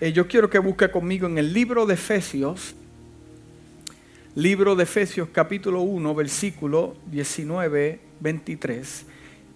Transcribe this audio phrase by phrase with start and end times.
[0.00, 2.76] Eh, yo quiero que busque conmigo en el libro de Efesios,
[4.36, 9.06] libro de Efesios capítulo 1, versículo 19, 23.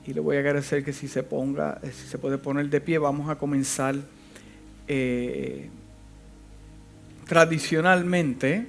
[0.04, 2.80] Y le voy a agradecer que si se ponga, eh, si se puede poner de
[2.80, 3.94] pie, vamos a comenzar
[4.88, 5.70] eh,
[7.28, 8.66] tradicionalmente.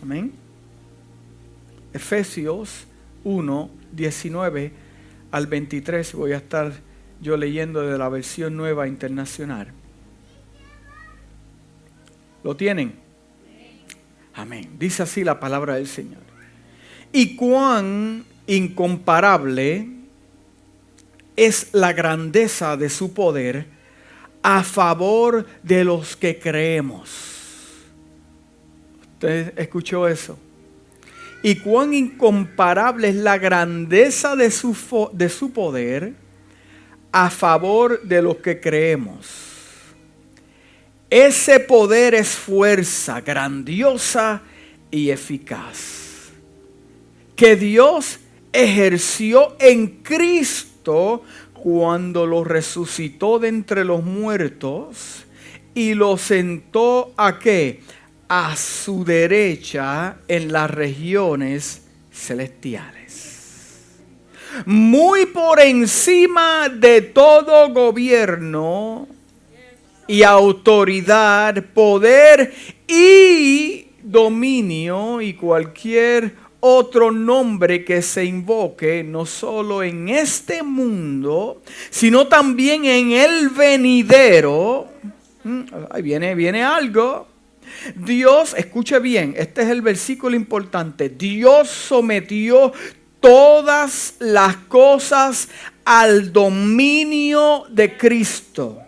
[0.00, 0.30] Amén.
[1.92, 2.86] Efesios
[3.24, 4.72] 1, 19
[5.32, 6.12] al 23.
[6.14, 6.72] Voy a estar
[7.20, 9.68] yo leyendo de la versión nueva internacional.
[12.42, 12.94] ¿Lo tienen?
[14.34, 14.70] Amén.
[14.78, 16.22] Dice así la palabra del Señor.
[17.12, 19.88] Y cuán incomparable
[21.36, 23.66] es la grandeza de su poder
[24.42, 27.10] a favor de los que creemos.
[29.14, 30.38] ¿Usted escuchó eso?
[31.42, 36.14] Y cuán incomparable es la grandeza de su, de su poder
[37.12, 39.26] a favor de los que creemos.
[41.08, 44.42] Ese poder es fuerza grandiosa
[44.90, 46.10] y eficaz
[47.40, 48.18] que Dios
[48.52, 51.22] ejerció en Cristo
[51.54, 55.24] cuando lo resucitó de entre los muertos
[55.74, 57.80] y lo sentó a qué?
[58.28, 62.99] A su derecha en las regiones celestiales
[64.66, 69.08] muy por encima de todo gobierno
[70.06, 72.52] y autoridad, poder
[72.88, 82.26] y dominio y cualquier otro nombre que se invoque, no solo en este mundo, sino
[82.26, 84.88] también en el venidero.
[85.42, 87.28] Mm, ahí viene, viene algo.
[87.94, 91.08] Dios, escuche bien, este es el versículo importante.
[91.08, 92.72] Dios sometió
[93.20, 95.48] todas las cosas
[95.84, 98.78] al dominio de Cristo.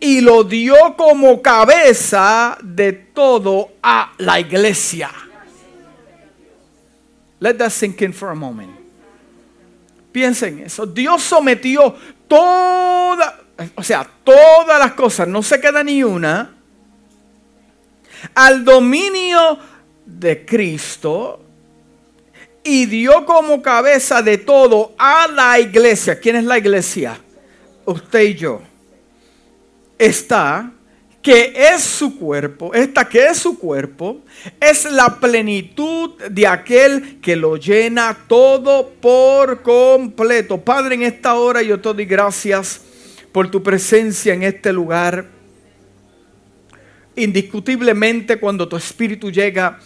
[0.00, 5.10] Y lo dio como cabeza de todo a la iglesia.
[7.40, 8.70] Let that sink in for a moment.
[10.12, 10.86] Piensen eso.
[10.86, 11.94] Dios sometió
[12.26, 13.40] toda,
[13.74, 16.54] o sea, todas las cosas, no se queda ni una,
[18.34, 19.58] al dominio
[20.04, 21.47] de Cristo
[22.68, 26.20] y dio como cabeza de todo a la iglesia.
[26.20, 27.18] ¿Quién es la iglesia?
[27.86, 28.60] Usted y yo.
[29.98, 30.70] Está
[31.22, 34.20] que es su cuerpo, esta que es su cuerpo,
[34.60, 40.60] es la plenitud de aquel que lo llena todo por completo.
[40.60, 42.82] Padre, en esta hora yo te doy gracias
[43.32, 45.26] por tu presencia en este lugar.
[47.16, 49.80] Indiscutiblemente cuando tu espíritu llega,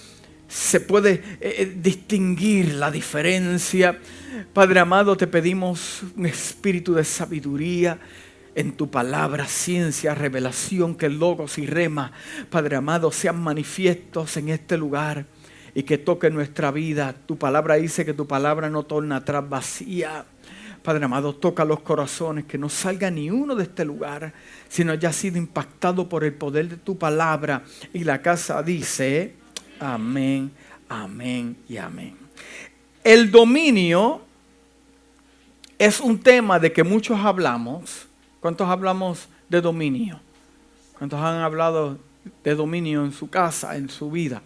[0.53, 3.99] se puede eh, eh, distinguir la diferencia.
[4.53, 7.99] Padre amado, te pedimos un espíritu de sabiduría
[8.55, 12.12] en tu palabra, ciencia, revelación, que logos y rema,
[12.51, 15.25] Padre amado, sean manifiestos en este lugar
[15.75, 17.15] y que toque nuestra vida.
[17.25, 20.27] Tu palabra dice que tu palabra no torna atrás vacía.
[20.83, 24.35] Padre amado, toca los corazones, que no salga ni uno de este lugar,
[24.69, 27.62] sino haya sido impactado por el poder de tu palabra.
[27.95, 29.41] Y la casa dice,
[29.82, 30.53] Amén,
[30.88, 32.16] amén y amén.
[33.03, 34.20] El dominio
[35.76, 38.06] es un tema de que muchos hablamos.
[38.38, 40.20] ¿Cuántos hablamos de dominio?
[40.97, 41.98] ¿Cuántos han hablado
[42.44, 44.41] de dominio en su casa, en su vida?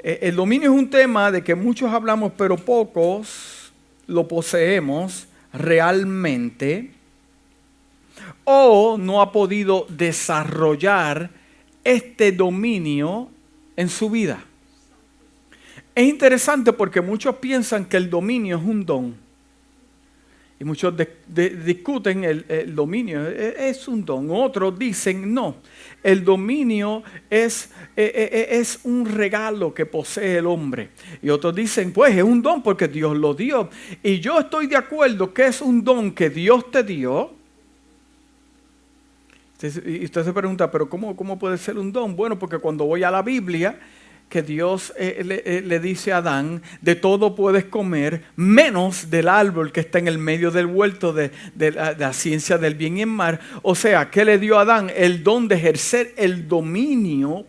[0.00, 3.72] Eh, el dominio es un tema de que muchos hablamos, pero pocos
[4.06, 6.92] lo poseemos realmente
[8.44, 11.30] o no ha podido desarrollar
[11.84, 13.30] este dominio
[13.80, 14.44] en su vida.
[15.94, 19.14] Es interesante porque muchos piensan que el dominio es un don.
[20.58, 20.92] Y muchos
[21.26, 24.30] discuten el, dominio, e, e, es un don.
[24.30, 25.56] Otros dicen, no,
[26.02, 30.90] el dominio es, e, es un regalo que posee el hombre.
[31.22, 33.70] Y otros dicen, pues es un don porque Dios lo dio.
[34.02, 37.39] Y yo estoy de acuerdo que es un don que Dios te dio
[39.62, 42.16] y usted se pregunta, pero cómo, ¿cómo puede ser un don?
[42.16, 43.78] Bueno, porque cuando voy a la Biblia,
[44.30, 49.72] que Dios eh, eh, le, dice a Adán, de todo puedes comer, menos del árbol
[49.72, 53.02] que está en el medio del huerto de, la, de, la, ciencia del bien y
[53.02, 53.40] el mal.
[53.62, 54.90] O sea, ¿qué le dio a Adán?
[54.94, 57.44] El don de ejercer el dominio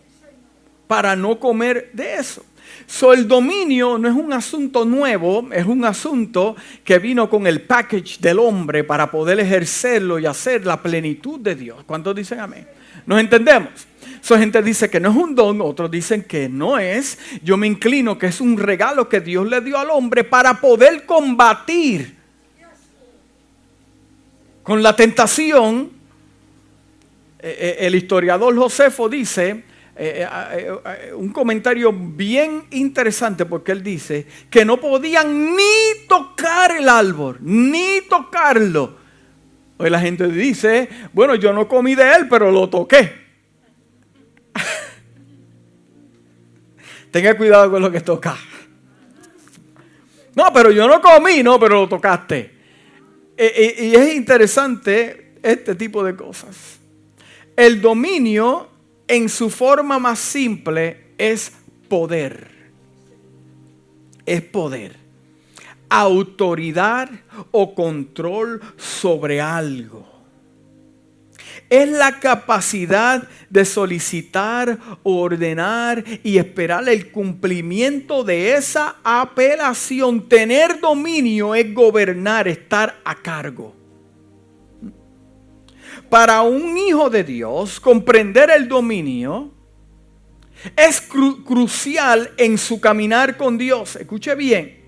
[0.87, 2.43] para no comer de eso.
[2.85, 7.61] So, el dominio no es un asunto nuevo, es un asunto que vino con el
[7.61, 11.83] package del hombre para poder ejercerlo y hacer la plenitud de Dios.
[11.85, 12.67] ¿Cuántos dicen amén?
[13.05, 13.87] ¿Nos entendemos?
[14.21, 17.17] So, gente dice que no es un don, otros dicen que no es.
[17.43, 21.05] Yo me inclino que es un regalo que Dios le dio al hombre para poder
[21.05, 22.21] combatir
[24.63, 25.91] con la tentación,
[27.39, 29.63] eh, eh, el historiador Josefo dice,
[30.03, 37.37] eh, un comentario bien interesante porque él dice que no podían ni tocar el árbol,
[37.41, 38.97] ni tocarlo.
[39.77, 43.13] Hoy la gente dice, bueno, yo no comí de él, pero lo toqué.
[47.11, 48.35] Tenga cuidado con lo que toca.
[50.33, 52.55] No, pero yo no comí, no, pero lo tocaste.
[53.37, 56.79] y es interesante este tipo de cosas.
[57.55, 58.70] El dominio
[59.11, 61.51] en su forma más simple es
[61.89, 62.49] poder.
[64.25, 64.95] Es poder.
[65.89, 67.09] Autoridad
[67.51, 70.07] o control sobre algo.
[71.69, 80.29] Es la capacidad de solicitar, ordenar y esperar el cumplimiento de esa apelación.
[80.29, 83.80] Tener dominio es gobernar, estar a cargo.
[86.11, 89.49] Para un hijo de Dios, comprender el dominio
[90.75, 93.95] es crucial en su caminar con Dios.
[93.95, 94.81] Escuche bien.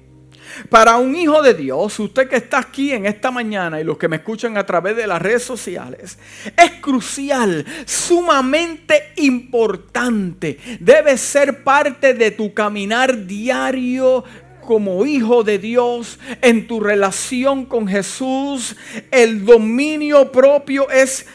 [0.70, 4.10] Para un hijo de Dios, usted que está aquí en esta mañana y los que
[4.10, 6.20] me escuchan a través de las redes sociales,
[6.58, 10.58] es crucial, sumamente importante.
[10.81, 14.25] Debe ser parte de tu caminar diario
[14.65, 18.75] como hijo de Dios, en tu relación con Jesús,
[19.12, 21.27] el dominio propio es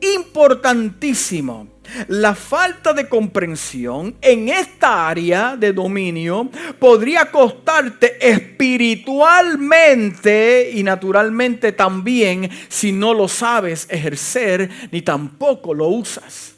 [0.00, 1.68] importantísimo.
[2.08, 6.48] La falta de comprensión en esta área de dominio
[6.78, 16.54] podría costarte espiritualmente y naturalmente también si no lo sabes ejercer ni tampoco lo usas.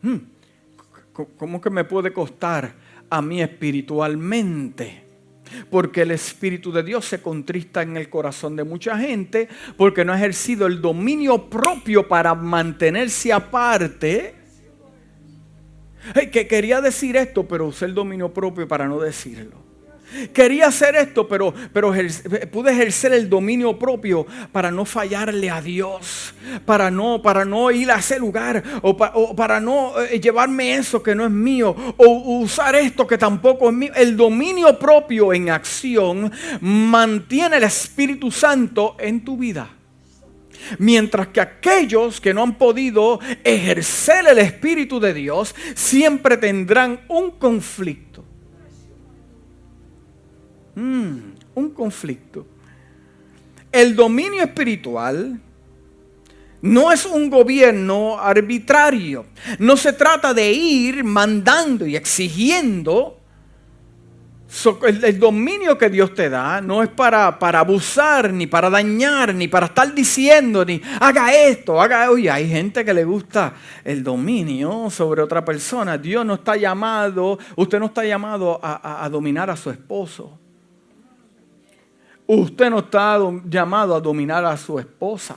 [0.00, 0.20] Hmm.
[1.36, 2.83] ¿Cómo que me puede costar?
[3.10, 5.02] A mí espiritualmente.
[5.70, 10.12] Porque el Espíritu de Dios se contrista en el corazón de mucha gente porque no
[10.12, 14.34] ha ejercido el dominio propio para mantenerse aparte.
[16.32, 19.63] que quería decir esto, pero usé el dominio propio para no decirlo.
[20.32, 21.92] Quería hacer esto, pero, pero
[22.52, 26.34] pude ejercer el dominio propio para no fallarle a Dios,
[26.64, 31.14] para no, para no ir a ese lugar, o, para no eh, llevarme eso que
[31.14, 33.92] no es mío, o usar esto que tampoco es mío.
[33.96, 36.30] El dominio propio en acción
[36.60, 39.68] mantiene el Espíritu Santo en tu vida.
[40.78, 47.32] Mientras que aquellos que no han podido ejercer el Espíritu de Dios siempre tendrán un
[47.32, 48.03] conflicto
[50.74, 51.16] Mm,
[51.54, 52.46] un conflicto.
[53.70, 55.40] El dominio espiritual
[56.64, 59.26] no es un gobierno arbitrario.
[59.58, 63.20] No se trata de ir mandando y exigiendo.
[64.86, 69.46] el, dominio que Dios te da no es para, para, abusar, ni para dañar, ni
[69.46, 72.10] para estar diciendo, ni haga esto, haga.
[72.10, 73.54] Oye, hay gente que le gusta
[73.84, 75.98] el dominio sobre otra persona.
[75.98, 80.38] Dios no está llamado, usted no está llamado a dominar a su esposo.
[82.26, 85.36] Usted no está llamado a dominar a su esposa.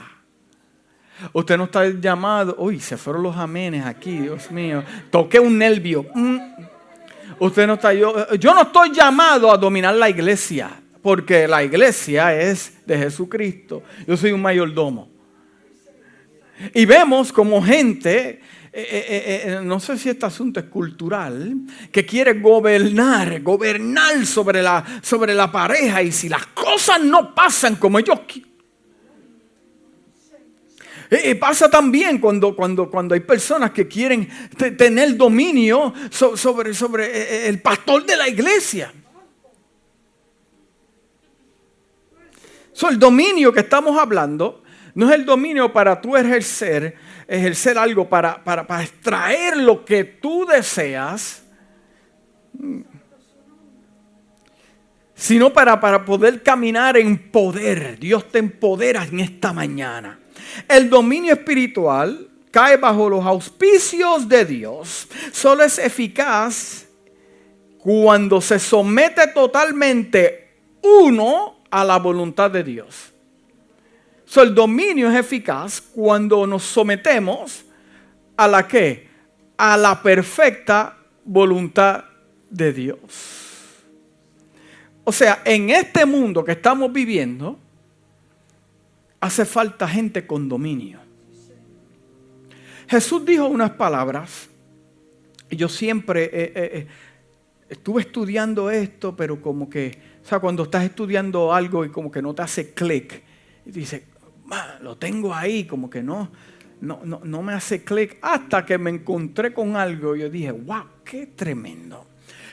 [1.33, 4.83] Usted no está llamado, uy, se fueron los amenes aquí, Dios mío.
[5.09, 6.05] Toqué un nervio.
[6.13, 6.37] Mm.
[7.39, 12.33] Usted no está, yo, yo no estoy llamado a dominar la iglesia, porque la iglesia
[12.39, 13.83] es de Jesucristo.
[14.07, 15.16] Yo soy un mayordomo.
[16.73, 18.41] Y vemos como gente
[18.79, 21.55] eh, eh, eh, no sé si este asunto es cultural,
[21.91, 27.77] que quiere gobernar, gobernar sobre la, sobre la pareja y si las cosas no pasan
[27.77, 28.19] como ellos
[31.09, 34.29] y pasa también cuando, cuando, cuando hay personas que quieren
[34.77, 38.93] tener dominio sobre, sobre el pastor de la iglesia.
[42.73, 44.61] So, el dominio que estamos hablando
[44.97, 46.95] no es el dominio para tú ejercer
[47.27, 51.43] ejercer algo para, para, extraer lo que tú deseas,
[55.13, 57.99] sino para, para poder caminar en poder.
[57.99, 60.19] Dios te empodera en esta mañana.
[60.67, 65.07] El dominio espiritual cae bajo los auspicios de Dios.
[65.31, 66.87] Solo es eficaz
[67.77, 73.13] cuando se somete totalmente uno a la voluntad de Dios
[74.35, 77.65] el dominio es eficaz cuando nos sometemos
[78.35, 79.07] a la que?
[79.57, 82.03] A la perfecta voluntad
[82.49, 82.99] de Dios.
[85.03, 87.57] O sea, en este mundo que estamos viviendo,
[89.19, 90.99] hace falta gente con dominio.
[92.87, 94.49] Jesús dijo unas palabras,
[95.49, 96.87] y yo siempre eh, eh, eh,
[97.69, 102.21] estuve estudiando esto, pero como que, o sea, cuando estás estudiando algo y como que
[102.21, 103.23] no te hace clic,
[103.65, 103.85] Y
[104.81, 106.29] lo tengo ahí, como que no,
[106.81, 108.17] no, no, no me hace clic.
[108.21, 110.15] Hasta que me encontré con algo.
[110.15, 112.05] Y yo dije, wow, qué tremendo.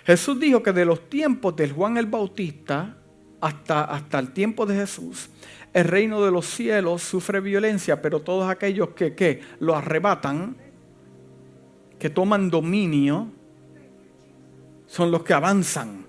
[0.04, 2.96] Jesús dijo que de los tiempos del Juan el Bautista
[3.40, 5.30] hasta, hasta el tiempo de Jesús,
[5.72, 10.56] el reino de los cielos sufre violencia, pero todos aquellos que, que lo arrebatan,
[11.98, 13.28] que toman dominio,
[14.86, 16.03] son los que avanzan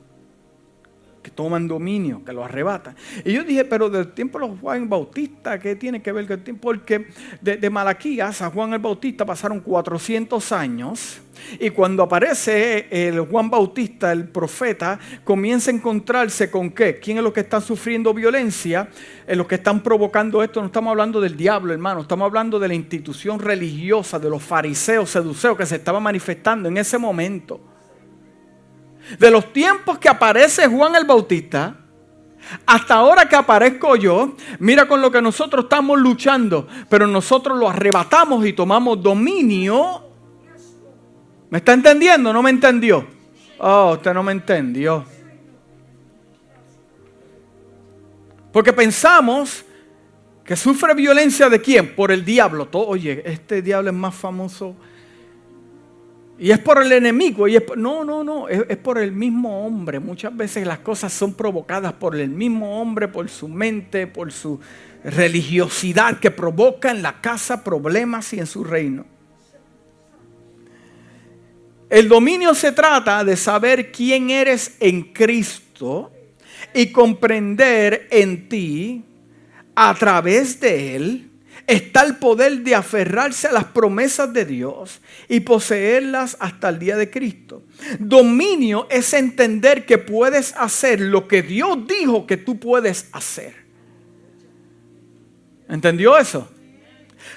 [1.26, 2.96] que toman dominio, que lo arrebatan.
[3.24, 6.44] Y yo dije, pero del tiempo de Juan Bautista, ¿qué tiene que ver con el
[6.44, 6.62] tiempo?
[6.68, 7.08] Porque
[7.42, 11.20] de, Malaquías a Juan el Bautista pasaron 400 años.
[11.60, 17.00] Y cuando aparece el Juan Bautista, el profeta, comienza a encontrarse con qué?
[17.00, 18.88] ¿Quién es los que están sufriendo violencia?
[19.26, 22.68] En los que están provocando esto, no estamos hablando del diablo, hermano, estamos hablando de
[22.68, 27.75] la institución religiosa, de los fariseos, seduceos que se estaban manifestando en ese momento
[29.20, 31.76] de los tiempos que aparece Juan el Bautista,
[32.66, 37.70] hasta ahora que aparezco yo, mira con lo que nosotros estamos luchando, pero nosotros lo
[37.70, 40.04] arrebatamos y tomamos dominio.
[41.50, 42.32] ¿Me está entendiendo?
[42.34, 43.08] ¿No me entendió?
[43.60, 45.06] Oh, usted no me entendió.
[48.52, 49.66] Porque pensamos
[50.44, 51.96] que sufre violencia de quién?
[51.96, 52.70] Por el diablo.
[52.72, 54.76] Oye, este diablo es más famoso
[56.38, 57.48] y es por el enemigo.
[57.48, 58.48] Y es no, no, no.
[58.50, 60.00] Es, por el mismo hombre.
[60.00, 64.60] Muchas veces las cosas son provocadas por el mismo hombre, por su mente, por su
[65.04, 69.06] religiosidad que provoca en la casa problemas y en su reino.
[71.90, 76.12] El dominio se trata de saber quién eres en Cristo
[76.74, 79.06] y comprender en ti,
[79.76, 81.30] a través de Él,
[81.68, 86.98] está el poder de aferrarse a las promesas de Dios y poseerlas hasta el día
[86.98, 87.64] de Cristo.
[88.00, 93.54] Dominio es entender que puedes hacer lo que Dios dijo que tú puedes hacer.
[95.68, 96.48] ¿Entendió eso?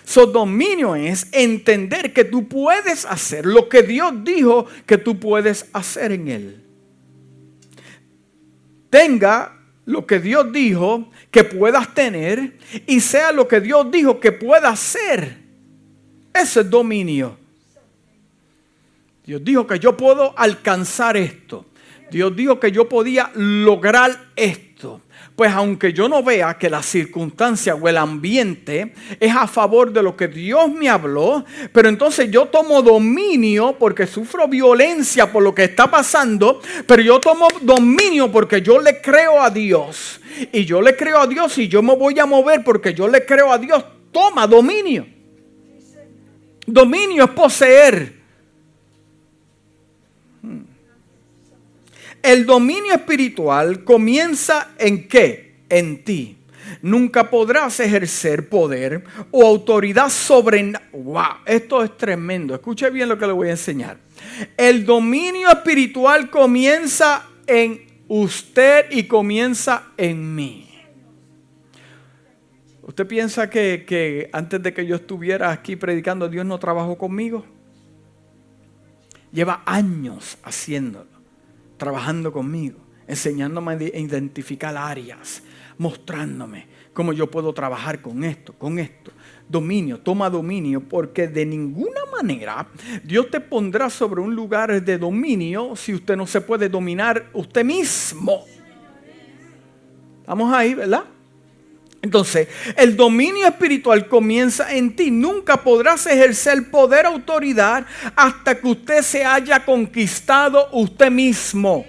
[0.05, 5.67] So, dominio es entender que tú puedes hacer lo que Dios dijo que tú puedes
[5.73, 6.65] hacer en Él.
[8.91, 9.58] Tenga
[9.89, 14.79] lo que Dios dijo que puedas tener y sea lo que Dios dijo que puedas
[14.79, 15.39] ser.
[16.35, 17.39] Ese es dominio.
[19.25, 21.65] Dios dijo que yo puedo alcanzar esto.
[22.11, 24.68] Dios dijo que yo podía lograr esto
[25.39, 30.03] pues aunque yo no vea que la circunstancia o el ambiente es a favor de
[30.03, 35.55] lo que Dios me habló, pero entonces yo tomo dominio porque sufro violencia por lo
[35.55, 40.21] que está pasando, pero yo tomo dominio porque yo le creo a Dios.
[40.51, 43.25] Y yo le creo a Dios y yo me voy a mover porque yo le
[43.25, 43.85] creo a Dios.
[44.11, 45.07] Toma dominio.
[46.67, 48.18] Dominio es poseer.
[52.23, 55.57] El dominio espiritual comienza en qué?
[55.69, 56.37] En ti.
[56.83, 60.73] Nunca podrás ejercer poder o autoridad sobre...
[60.93, 61.23] ¡Wow!
[61.47, 62.55] Esto es tremendo.
[62.55, 63.99] Escuche bien lo que le voy a enseñar.
[64.57, 70.69] El dominio espiritual comienza en usted y comienza en mí.
[72.83, 77.45] ¿Usted piensa que, que, antes de que yo estuviera aquí predicando, Dios no trabajó conmigo?
[79.31, 81.18] Lleva años haciéndolo
[81.79, 85.43] trabajando conmigo, enseñándome a identificar áreas,
[85.79, 89.13] mostrándome cómo yo puedo trabajar con esto, con esto.
[89.49, 92.69] Dominio, toma dominio, porque de ninguna manera
[93.03, 97.65] Dios te pondrá sobre un lugar de dominio si usted no se puede dominar usted
[97.65, 98.45] mismo.
[100.21, 101.05] Estamos ahí, ¿verdad?
[102.01, 105.11] Entonces, el dominio espiritual comienza en ti.
[105.11, 111.85] Nunca podrás ejercer poder, autoridad, hasta que usted se haya conquistado usted mismo.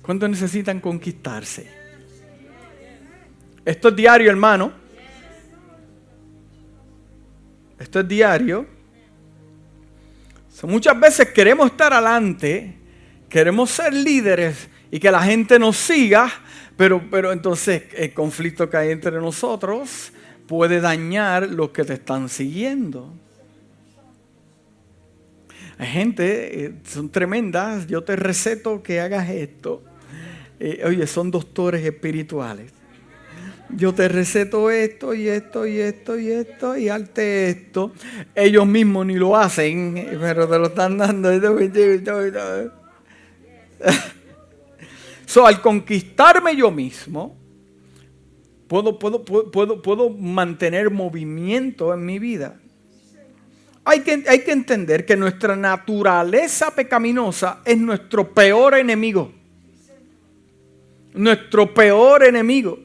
[0.00, 1.70] ¿Cuántos necesitan conquistarse?
[3.62, 4.72] Esto es diario, hermano.
[7.78, 8.66] Esto es diario.
[10.62, 12.74] muchas veces queremos estar adelante,
[13.28, 16.30] queremos ser líderes y que la gente nos siga,
[16.76, 20.12] pero, pero entonces el conflicto que hay entre nosotros
[20.46, 23.12] puede dañar los que te están siguiendo.
[25.78, 29.82] Hay gente, eh, son tremendas, yo te receto que hagas esto.
[30.58, 32.72] Eh, oye, son doctores espirituales.
[33.70, 37.92] Yo te receto esto y esto y esto y esto y arte esto.
[38.34, 41.30] Ellos mismos ni lo hacen, pero te lo están dando.
[45.28, 47.36] So, al conquistarme yo mismo,
[48.66, 52.58] puedo, puedo, puedo, puedo mantener movimiento en mi vida.
[53.84, 59.30] Hay que, hay que entender que nuestra naturaleza pecaminosa es nuestro peor enemigo.
[61.12, 62.78] nuestro peor enemigo.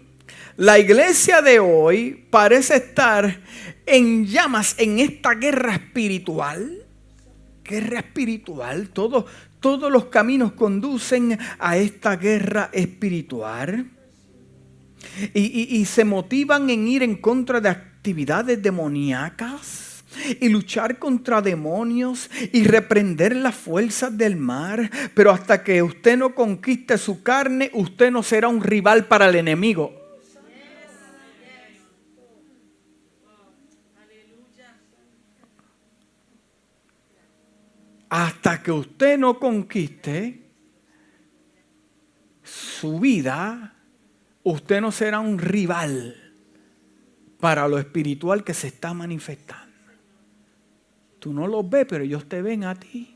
[0.57, 3.39] La iglesia de hoy parece estar
[3.85, 6.85] en llamas en esta guerra espiritual.
[7.63, 8.89] Guerra espiritual.
[8.89, 9.27] Todo,
[9.63, 13.89] todos los caminos conducen a esta guerra espiritual.
[15.33, 20.03] Y, se motivan en ir en contra de actividades demoníacas
[20.41, 24.91] y luchar contra demonios y reprender las fuerzas del mar.
[25.13, 29.35] Pero hasta que usted no conquiste su carne, usted no será un rival para el
[29.35, 30.02] enemigo.
[38.15, 40.51] Hasta que usted no conquiste
[42.43, 43.73] su vida,
[44.43, 46.15] usted no será un rival
[47.39, 49.73] para lo espiritual que se está manifestando.
[51.17, 53.12] Tú no los ves, pero ellos te ven a ti.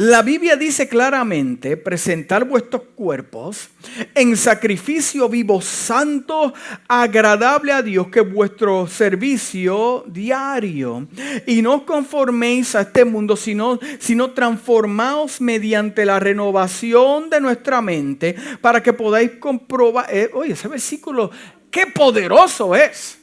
[0.00, 3.68] La Biblia dice claramente, presentar vuestros cuerpos
[4.14, 6.54] en sacrificio vivo, santo,
[6.88, 11.06] agradable a Dios, que es vuestro servicio diario.
[11.46, 18.34] Y no conforméis a este mundo, sino, sino transformaos mediante la renovación de nuestra mente
[18.62, 20.06] para que podáis comprobar.
[20.08, 21.30] Eh, oye, ese versículo,
[21.70, 23.19] qué poderoso es.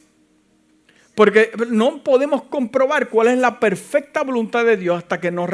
[1.18, 5.48] Porque no podemos comprobar cuál es la perfecta voluntad de Dios hasta que no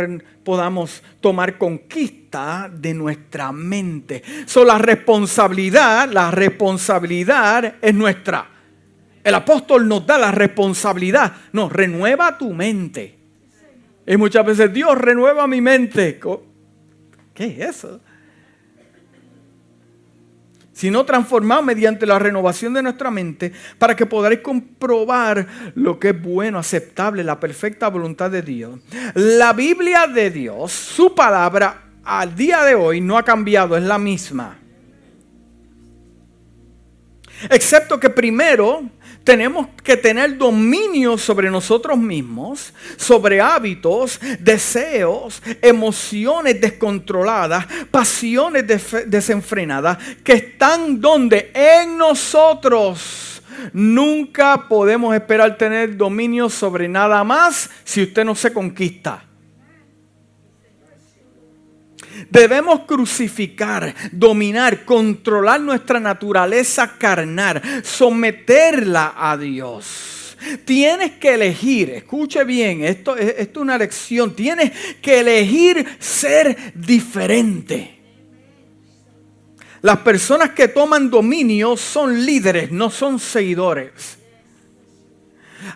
[0.45, 4.23] podamos tomar conquista de nuestra mente.
[4.45, 8.47] So, la responsabilidad, la responsabilidad es nuestra.
[9.25, 11.33] El apóstol nos da la responsabilidad.
[11.53, 13.17] No, renueva tu mente.
[14.07, 16.21] Y muchas veces Dios renueva mi mente.
[17.33, 18.03] ¿Qué es eso?
[20.75, 26.23] Sino transformado mediante la renovación de nuestra mente para que podáis comprobar lo que es
[26.23, 28.81] bueno, aceptable, la perfecta voluntad de Dios.
[29.15, 33.99] La Biblia de Dios, su palabra, al día de hoy no ha cambiado, es la
[33.99, 34.59] misma.
[37.51, 38.83] Excepto que primero
[39.25, 48.65] tenemos que tener dominio sobre nosotros mismos, sobre hábitos, deseos, emociones descontroladas, pasiones
[49.07, 53.43] desenfrenadas que están donde en nosotros.
[53.73, 59.25] Nunca podemos esperar tener dominio sobre nada más si usted no se conquista.
[62.31, 70.37] Debemos crucificar, dominar, controlar nuestra naturaleza carnal, someterla a Dios.
[70.65, 77.99] Tienes que elegir, escuche bien, esto, esto es una lección, tienes que elegir ser diferente.
[79.81, 84.19] Las personas que toman dominio son líderes, no son seguidores.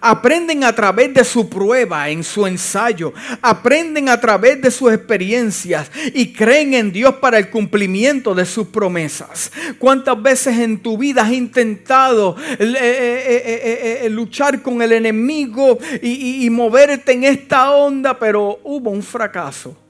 [0.01, 3.13] Aprenden a través de su prueba, en su ensayo.
[3.43, 8.69] Aprenden a través de sus experiencias y creen en Dios para el cumplimiento de sus
[8.69, 9.51] promesas.
[9.79, 16.45] ¿Cuántas veces en tu vida has intentado eh, eh, eh, luchar con el enemigo y,
[16.45, 19.88] y moverte en esta onda, pero hubo un fracaso?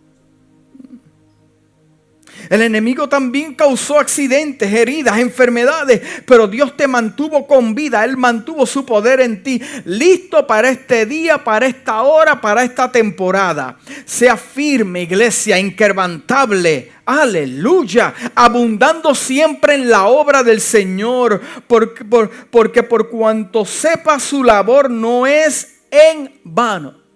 [2.49, 8.05] El enemigo también causó accidentes, heridas, enfermedades, pero Dios te mantuvo con vida.
[8.05, 12.91] Él mantuvo su poder en ti, listo para este día, para esta hora, para esta
[12.91, 13.77] temporada.
[14.05, 16.93] Sea firme, iglesia, inquebrantable.
[17.05, 24.45] Aleluya, abundando siempre en la obra del Señor, porque por, porque por cuanto sepa su
[24.45, 27.08] labor no es en vano.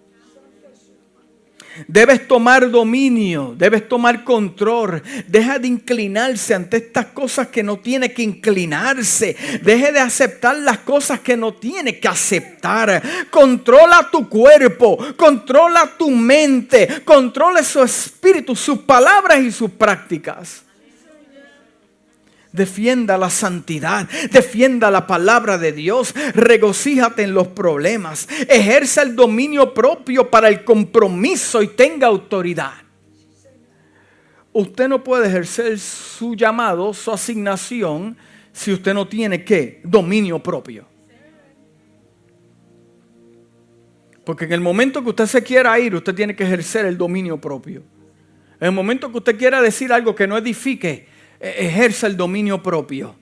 [1.87, 5.03] Debes tomar dominio, debes tomar control.
[5.27, 9.37] Deja de inclinarse ante estas cosas que no tiene que inclinarse.
[9.63, 13.03] Deje de aceptar las cosas que no tiene que aceptar.
[13.31, 20.65] Controla tu cuerpo, controla tu mente, controla su espíritu, sus palabras y sus prácticas.
[22.53, 29.73] Defienda la santidad, defienda la palabra de Dios, regocíjate en los problemas, ejerza el dominio
[29.73, 32.75] propio para el compromiso y tenga autoridad.
[34.53, 38.19] Usted no puede ejercer su llamado, su asignación,
[38.53, 39.81] si usted no tiene qué?
[39.83, 40.85] Dominio propio.
[44.25, 47.41] Porque en el momento que usted se quiera ir, usted tiene que ejercer el dominio
[47.41, 47.83] propio.
[48.61, 51.09] En el momento que usted quiera decir algo que no edifique,
[51.43, 53.15] ejerza el dominio propio.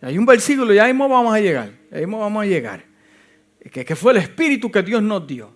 [0.00, 2.84] Hay un versículo, ya mismo vamos a llegar, ya mismo vamos a llegar,
[3.70, 5.52] que, que fue el espíritu que Dios nos dio.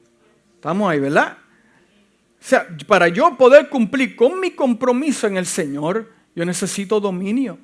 [0.57, 1.39] Estamos ahí, ¿verdad?
[2.41, 7.59] O sea, para yo poder cumplir con mi compromiso en el Señor, yo necesito dominio.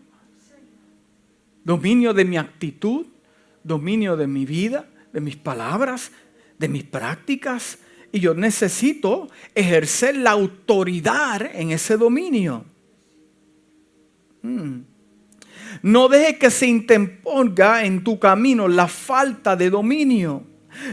[1.64, 3.06] Dominio de mi actitud,
[3.64, 6.12] dominio de mi vida, de mis palabras,
[6.58, 7.78] de mis prácticas.
[8.12, 12.64] Y yo necesito ejercer la autoridad en ese dominio.
[14.48, 14.84] Mm.
[15.82, 20.44] No dejes que se interponga en tu camino la falta de dominio.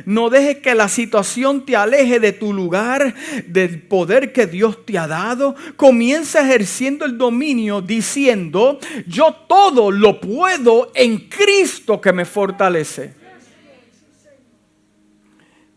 [0.06, 3.14] No dejes que la situación te aleje de tu lugar,
[3.48, 5.56] del poder que Dios te ha dado.
[5.76, 13.14] Comienza ejerciendo el dominio diciendo, yo todo lo puedo en Cristo que me fortalece.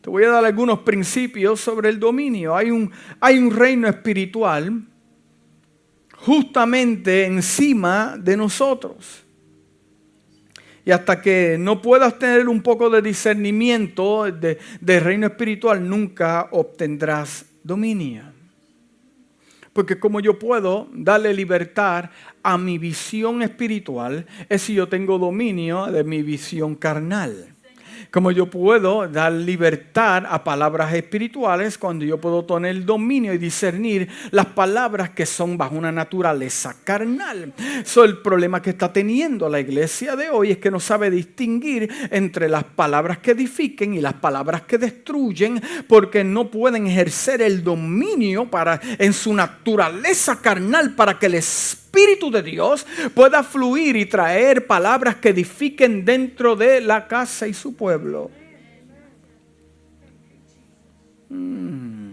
[0.00, 2.56] Te voy a dar algunos principios sobre el dominio.
[2.56, 4.84] Hay un, hay un reino espiritual
[6.20, 9.24] justamente encima de nosotros.
[10.84, 17.44] Y hasta que no puedas tener un poco de discernimiento de, reino espiritual, nunca obtendrás
[17.62, 18.22] dominio.
[19.74, 22.10] Porque como yo puedo darle libertad
[22.42, 27.57] a mi visión espiritual, es si yo tengo dominio de mi visión carnal
[28.10, 34.08] como yo puedo dar libertad a palabras espirituales cuando yo puedo tener dominio y discernir
[34.30, 37.52] las palabras que son bajo una naturaleza carnal.
[37.84, 41.90] So, el problema que está teniendo la iglesia de hoy es que no sabe distinguir
[42.10, 47.62] entre las palabras que edifiquen y las palabras que destruyen porque no pueden ejercer el
[47.62, 54.06] dominio para en su naturaleza carnal para que el Espíritu de Dios pueda fluir y
[54.06, 57.97] traer palabras que edifiquen dentro de la casa y su pueblo.
[61.30, 62.07] Mm.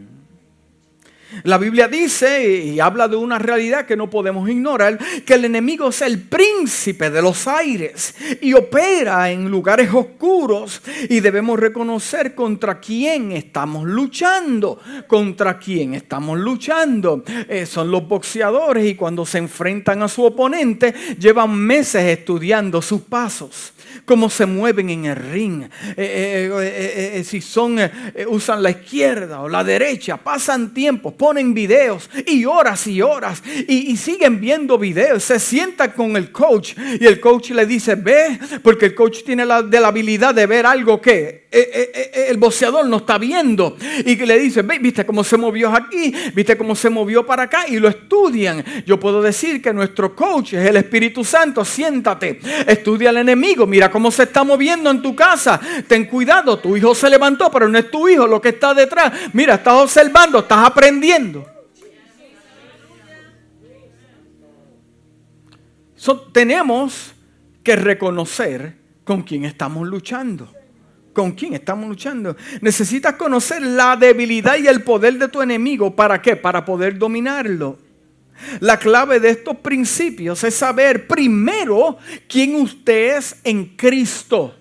[1.44, 5.90] La Biblia dice y habla de una realidad que no podemos ignorar, que el enemigo
[5.90, 12.80] es el príncipe de los aires y opera en lugares oscuros y debemos reconocer contra
[12.80, 17.24] quién estamos luchando, contra quién estamos luchando.
[17.48, 23.02] Eh, son los boxeadores y cuando se enfrentan a su oponente llevan meses estudiando sus
[23.02, 25.64] pasos cómo se mueven en el ring,
[25.96, 26.50] eh,
[27.18, 27.80] eh, si son,
[28.28, 33.98] usan la izquierda o la derecha, pasan tiempo, ponen videos y horas y horas y,
[33.98, 38.86] siguen viendo videos, se sientan con el coach y el coach le dice, ve, porque
[38.86, 41.46] el coach tiene la, de la habilidad de ver algo que
[42.30, 46.56] el boxeador no está viendo y le dice, ve, viste cómo se movió aquí, viste
[46.58, 48.64] cómo se movió para acá y lo estudian.
[48.86, 53.90] Yo puedo decir que nuestro coach es el Espíritu Santo, siéntate, estudia al enemigo, mira
[53.90, 55.60] cómo se está moviendo en tu casa.
[55.88, 59.12] Ten cuidado, tu hijo se levantó, pero no es tu hijo lo que está detrás.
[59.34, 61.05] Mira, estás observando, estás aprendiendo.
[66.36, 67.14] Tenemos
[67.64, 70.52] que reconocer con quién estamos luchando.
[71.14, 72.36] ¿Con quién estamos luchando?
[72.60, 75.96] Necesitas conocer la debilidad y el poder de tu enemigo.
[75.96, 76.36] ¿Para qué?
[76.36, 77.80] Para poder dominarlo.
[78.60, 84.56] La clave de estos principios es saber primero quién usted es en Cristo.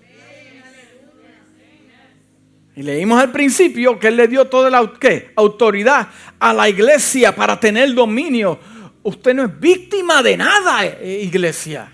[2.75, 4.91] Y leímos al principio que Él le dio toda la
[5.35, 6.09] autoridad
[6.39, 8.59] a la iglesia para tener dominio.
[9.01, 11.91] Usted no es víctima de nada, eh, iglesia.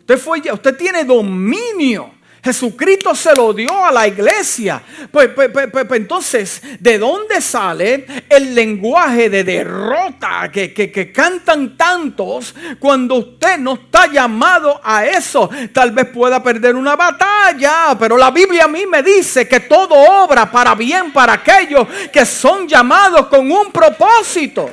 [0.00, 2.15] Usted, fue, usted tiene dominio.
[2.46, 4.80] Jesucristo se lo dio a la iglesia.
[5.10, 11.76] Pues, pues, pues, pues, entonces, ¿de dónde sale el lenguaje de derrota que, que, cantan
[11.76, 15.50] tantos cuando usted no está llamado a eso?
[15.72, 19.96] Tal vez pueda perder una batalla, pero la Biblia a mí me dice que todo
[19.96, 24.70] obra para bien para aquellos que son llamados con un propósito.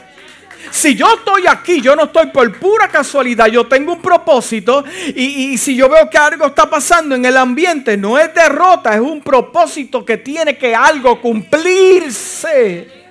[0.71, 4.83] Si yo estoy aquí, yo no estoy por pura casualidad, yo tengo un propósito
[5.15, 9.01] y, si yo veo que algo está pasando en el ambiente, no es derrota, es
[9.01, 13.03] un propósito que tiene que algo cumplirse.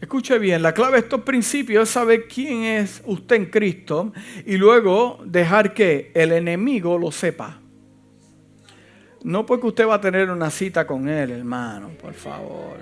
[0.00, 4.12] Escuche bien, la clave de estos principios es saber quién es usted en Cristo
[4.44, 7.63] y luego dejar que el enemigo lo sepa.
[9.24, 12.76] No porque usted va a tener una cita con él, hermano, por favor.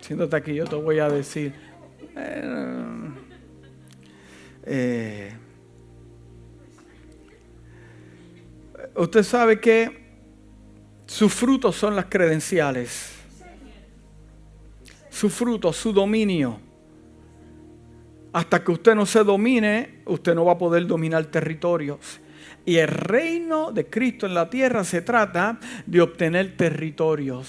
[0.00, 1.52] Siéntate aquí, yo te voy a decir.
[4.64, 5.32] Eh,
[8.94, 10.06] usted sabe que
[11.04, 13.16] sus frutos son las credenciales.
[15.10, 16.60] Su fruto, su dominio.
[18.32, 22.20] Hasta que usted no se domine, usted no va a poder dominar territorios.
[22.68, 27.48] Y el reino de Cristo en la tierra se trata de obtener territorios.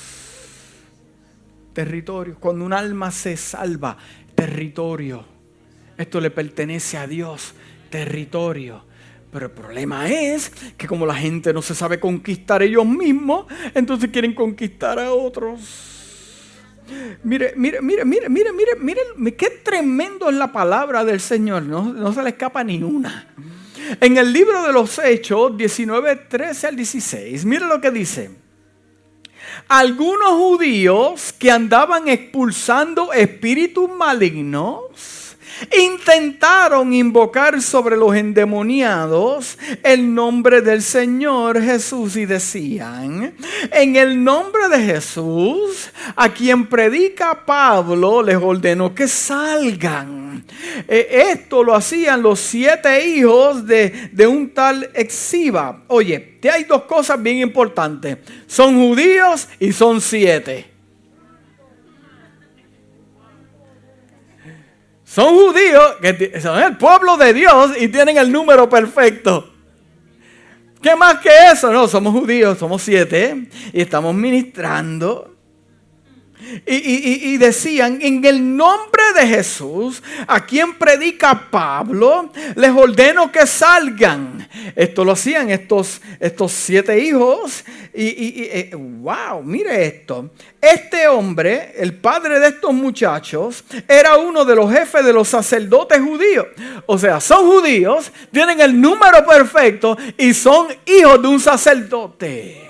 [1.73, 2.38] Territorios.
[2.39, 3.97] Cuando un alma se salva,
[4.34, 5.25] territorio.
[5.97, 7.53] Esto le pertenece a Dios,
[7.89, 8.86] territorio.
[9.29, 14.12] Pero el problema es que como la gente no se sabe conquistar ellos mismos, entonces
[14.12, 15.60] quieren conquistar a otros.
[17.25, 21.63] Mire, mire, mire, mire, mire, mire, mire, qué tremendo es la palabra del Señor.
[21.63, 23.27] No, no se le escapa ni una.
[24.01, 28.31] En el libro de los Hechos 19, 13 al 16, mire lo que dice.
[29.67, 35.18] algunos judíos que andaban expulsando espíritus malignos
[35.77, 43.33] intentaron invocar sobre los endemoniados el nombre del Señor Jesús y decían,
[43.71, 50.43] en el nombre de Jesús, a quien predica Pablo, les ordenó que salgan.
[50.87, 55.83] Eh, esto lo hacían los siete hijos de, de un tal Exiba.
[55.87, 58.17] Oye, te hay dos cosas bien importantes.
[58.47, 60.78] Son judíos y son siete.
[65.19, 69.51] Son judíos que son el pueblo de Dios y tienen el número perfecto.
[70.82, 71.73] ¿Qué más que eso?
[71.73, 75.36] No, somos judíos, somos siete y estamos ministrando
[76.65, 84.47] y, decían, en el nombre de Jesús, a quien predica Pablo, les ordeno que salgan.
[84.75, 87.65] Esto lo hacían estos, estos siete hijos.
[87.93, 90.32] Y, eh, wow, mire esto.
[90.62, 95.99] Este hombre, el padre de estos muchachos, era uno de los jefes de los sacerdotes
[95.99, 96.47] judíos.
[96.86, 102.68] O sea, son judíos, tienen el número perfecto y son hijos de un sacerdote.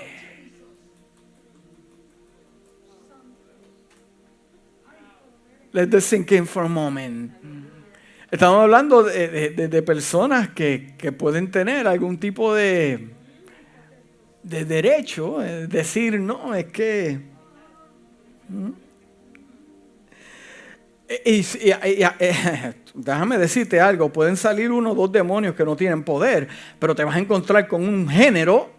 [5.72, 7.32] Let this sink in for a moment.
[8.28, 13.10] Estamos hablando de, personas que, pueden tener algún tipo de,
[14.42, 17.20] de derecho, es decir, no, es que...
[21.24, 21.42] Y,
[22.94, 26.48] déjame decirte algo, pueden salir uno o dos demonios que no tienen poder,
[26.80, 28.70] pero te vas a encontrar con un género,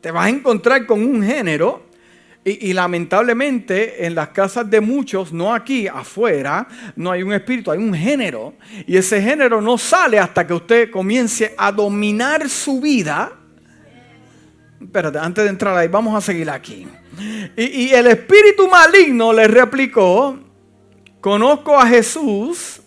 [0.00, 1.87] te vas a encontrar con un género
[2.48, 7.78] y, lamentablemente en las casas de muchos, no aquí, afuera, no hay un espíritu, hay
[7.78, 8.54] un género.
[8.86, 13.32] Y ese género no sale hasta que usted comience a dominar su vida.
[14.80, 16.86] Espérate, antes de entrar ahí, vamos a seguir aquí.
[17.56, 20.38] Y, y el espíritu maligno le replicó,
[21.20, 22.80] conozco a Jesús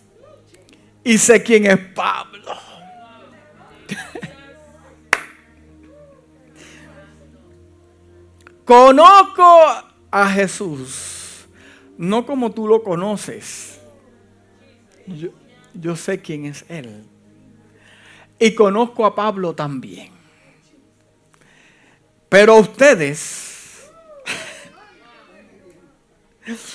[1.04, 2.31] y sé quién es Pablo.
[8.72, 9.44] Conozco
[10.10, 11.44] a Jesús,
[11.98, 13.78] no como tú lo conoces.
[15.74, 17.04] Yo, sé quién es Él.
[18.38, 20.08] Y conozco a Pablo también.
[22.30, 23.90] Pero ustedes,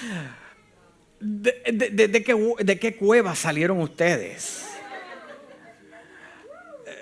[1.19, 4.67] de, qué, ¿de, qué, cueva salieron ustedes?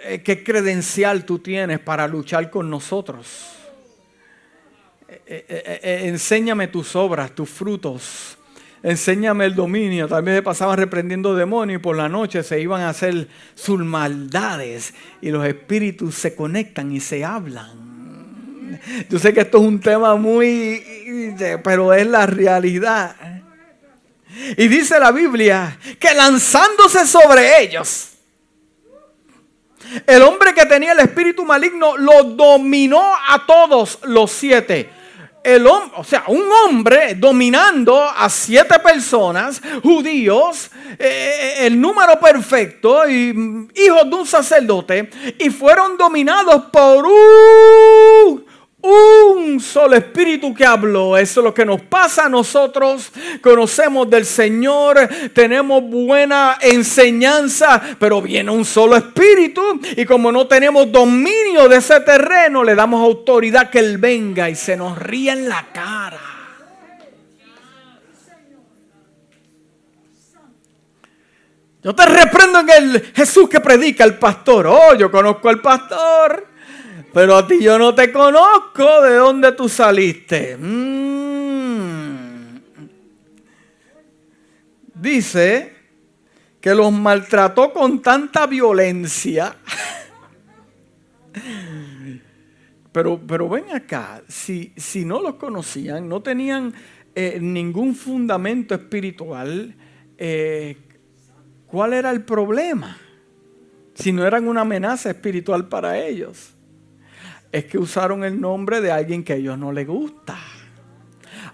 [0.05, 3.64] Eh, ¿Qué credencial tú tienes para luchar con nosotros?
[5.25, 8.37] Eh, eh, eh, enséñame tus obras, tus frutos.
[8.83, 10.07] Enséñame el dominio.
[10.07, 14.93] Tal vez pasaban reprendiendo demonios y por la noche se iban a hacer sus maldades
[15.21, 17.95] y los espíritus se conectan y se hablan.
[19.09, 20.83] Yo sé que esto es un tema muy,
[21.63, 23.15] pero es la realidad.
[24.57, 28.09] Y dice la Biblia que lanzándose sobre ellos,
[30.05, 34.89] el hombre que tenía el espíritu maligno lo dominó a todos los siete
[35.45, 43.07] el o sea, un hombre dominando a siete personas, judíos, eh, eh, el número perfecto,
[43.07, 48.45] y mm, hijos de un sacerdote, y fueron dominados por un
[48.85, 51.17] un solo espíritu que habló.
[51.17, 53.11] Eso es lo que nos pasa a nosotros.
[53.41, 59.79] Conocemos del Señor, tenemos buena enseñanza, pero viene un solo espíritu.
[59.97, 64.55] Y como no tenemos dominio de ese terreno, le damos autoridad que Él venga y
[64.55, 66.19] se nos ría en la cara.
[71.83, 74.65] Yo te reprendo en el Jesús que predica el pastor.
[74.65, 76.54] Oh, yo conozco al pastor.
[77.15, 80.57] Pero a ti yo no te conozco de dónde tú saliste.
[80.57, 82.59] Mm.
[84.95, 85.73] Dice
[86.59, 89.55] que los maltrató con tanta violencia.
[92.91, 96.73] Pero, pero ven acá, si, si no los conocían, no tenían
[97.13, 99.75] eh, ningún fundamento espiritual,
[100.17, 100.77] eh,
[101.67, 102.97] ¿cuál era el problema?
[103.95, 106.54] Si no eran una amenaza espiritual para ellos
[107.55, 110.37] es que usaron el nombre de alguien que a ellos no les gusta.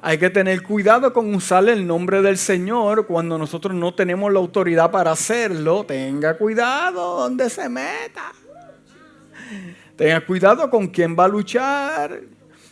[0.01, 4.39] Hay que tener cuidado con usar el nombre del Señor cuando nosotros no tenemos la
[4.39, 5.83] autoridad para hacerlo.
[5.83, 8.31] Tenga cuidado donde se meta.
[9.95, 12.19] Tenga cuidado con quién va a luchar.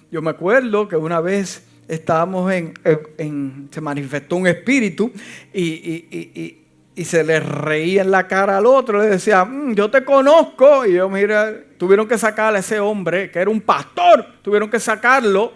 [0.10, 5.12] Yo me acuerdo que una vez estábamos en, se manifestó un espíritu
[5.54, 6.66] y, y
[7.06, 10.86] se le reía en la cara al otro, le decía, mm, yo te conozco.
[10.86, 14.80] Y yo, mira, tuvieron que sacar a ese hombre, que era un pastor, tuvieron que
[14.80, 15.54] sacarlo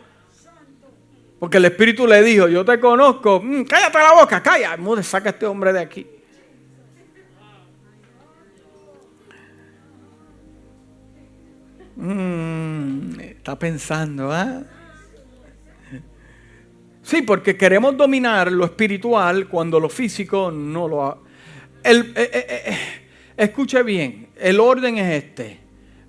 [1.39, 5.30] Porque el Espíritu le dijo, yo te conozco, mm, cállate la boca, calla, mude, saca
[5.30, 6.08] a este hombre de aquí.
[11.96, 14.63] Mm, está pensando, ¿ah?
[17.04, 21.22] Sí, porque queremos dominar lo espiritual cuando lo físico no lo.
[21.84, 22.78] Eh, eh, eh,
[23.36, 25.60] escuche bien, el orden es este.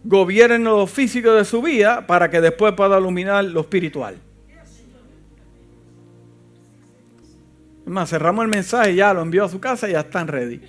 [0.04, 4.16] Gobierne lo físico de su vida para que después pueda iluminar lo espiritual.
[7.84, 10.60] Es más, cerramos el mensaje, ya lo envió a su casa y ya están ready.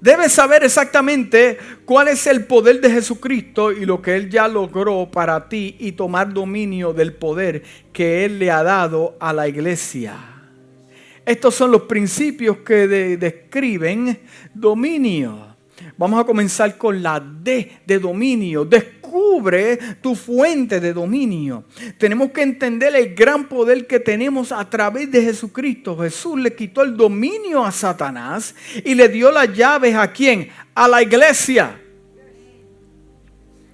[0.00, 5.08] Debes saber exactamente cuál es el poder de Jesucristo y lo que Él ya logró
[5.10, 7.62] para ti y tomar dominio del poder
[7.92, 10.31] que Él le ha dado a la iglesia.
[11.24, 14.18] Estos son los principios que describen
[14.52, 15.52] dominio.
[15.96, 18.64] Vamos a comenzar con la D de dominio.
[18.64, 21.64] Descubre tu fuente de dominio.
[21.98, 25.96] Tenemos que entender el gran poder que tenemos a través de Jesucristo.
[25.98, 28.54] Jesús le quitó el dominio a Satanás
[28.84, 30.48] y le dio las llaves a quién?
[30.74, 31.78] A la iglesia.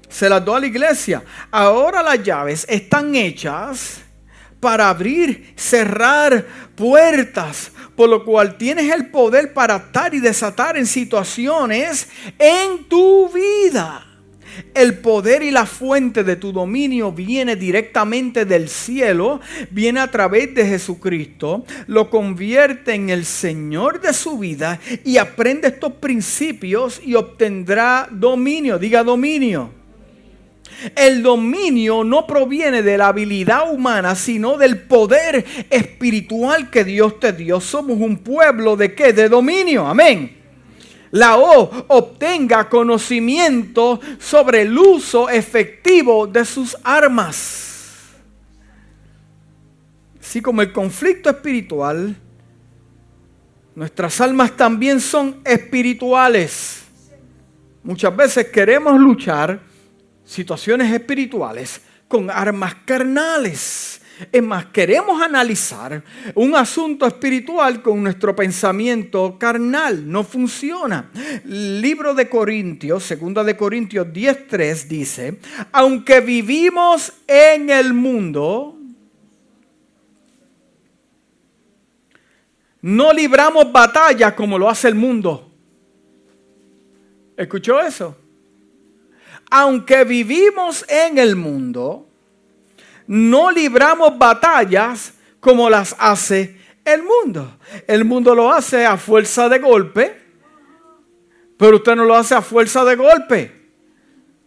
[0.08, 1.22] Se las dio a la iglesia.
[1.50, 4.02] Ahora las llaves están hechas
[4.60, 10.86] para abrir, cerrar puertas, por lo cual tienes el poder para atar y desatar en
[10.86, 14.04] situaciones en tu vida.
[14.74, 19.40] El poder y la fuente de tu dominio viene directamente del cielo,
[19.70, 25.68] viene a través de Jesucristo, lo convierte en el Señor de su vida y aprende
[25.68, 28.78] estos principios y obtendrá dominio.
[28.78, 29.77] Diga dominio.
[30.94, 37.32] El dominio no proviene de la habilidad humana, sino del poder espiritual que Dios te
[37.32, 37.60] dio.
[37.60, 39.12] Somos un pueblo de qué?
[39.12, 39.86] De dominio.
[39.86, 40.36] Amén.
[41.10, 47.66] La O obtenga conocimiento sobre el uso efectivo de sus armas.
[50.20, 52.14] Así como el conflicto espiritual,
[53.74, 56.82] nuestras almas también son espirituales.
[57.82, 59.67] Muchas veces queremos luchar
[60.28, 64.02] situaciones espirituales con armas carnales.
[64.30, 66.02] Es más, queremos analizar
[66.34, 70.10] un asunto espiritual con nuestro pensamiento carnal.
[70.10, 71.10] No funciona.
[71.44, 75.38] Libro de Corintios, segunda de Corintios 10.3 dice,
[75.72, 78.76] aunque vivimos en el mundo,
[82.82, 85.50] no libramos batalla como lo hace el mundo.
[87.36, 88.27] ¿Escuchó eso?
[89.50, 92.06] Aunque vivimos en el mundo,
[93.06, 97.58] no libramos batallas como las hace el mundo.
[97.86, 100.22] El mundo lo hace a fuerza de golpe,
[101.56, 103.57] pero usted no lo hace a fuerza de golpe.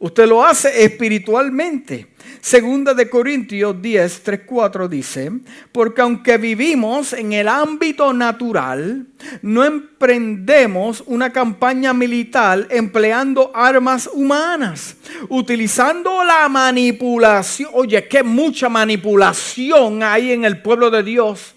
[0.02, 2.08] Usted lo hace espiritualmente.
[2.42, 5.32] Segunda de Corintios 10, 3, 4 dice,
[5.72, 9.06] porque aunque vivimos en el ámbito natural,
[9.44, 14.96] no emprendemos una campaña militar empleando armas humanas,
[15.30, 17.70] utilizando la manipulación.
[17.74, 21.54] Oye, que mucha manipulación hay en el pueblo de Dios.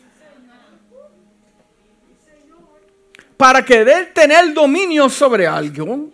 [3.38, 6.11] Para querer tener dominio sobre algo,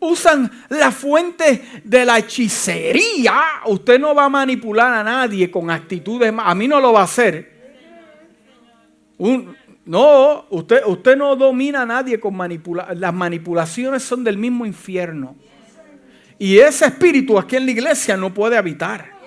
[0.00, 6.32] usan la fuente de la hechicería, usted no va a manipular a nadie con actitudes,
[6.36, 7.52] a mí no lo va a hacer.
[9.84, 13.00] no, usted, usted no domina a nadie con manipulación.
[13.00, 15.36] Las manipulaciones son del mismo infierno.
[16.38, 19.18] Y ese espíritu aquí en la iglesia no puede habitar.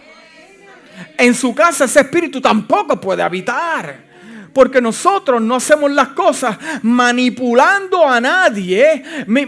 [1.17, 4.11] En su casa ese espíritu tampoco puede habitar.
[4.54, 9.04] Porque nosotros no hacemos las cosas manipulando a nadie.
[9.28, 9.42] Mi,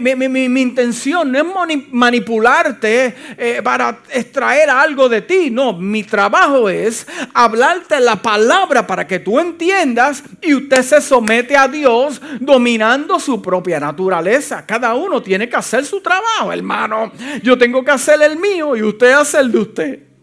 [0.60, 5.50] intención no es manipularte eh, para extraer algo de ti.
[5.50, 11.56] No, mi trabajo es hablarte la palabra para que tú entiendas y usted se somete
[11.56, 14.64] a Dios dominando su propia naturaleza.
[14.66, 17.12] Cada uno tiene que hacer su trabajo, hermano.
[17.42, 20.13] Yo tengo que hacer el mío y usted hace el de usted.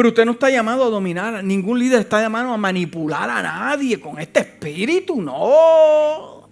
[0.00, 4.00] Pero usted no está llamado a dominar, ningún líder está llamado a manipular a nadie
[4.00, 6.48] con este espíritu, no.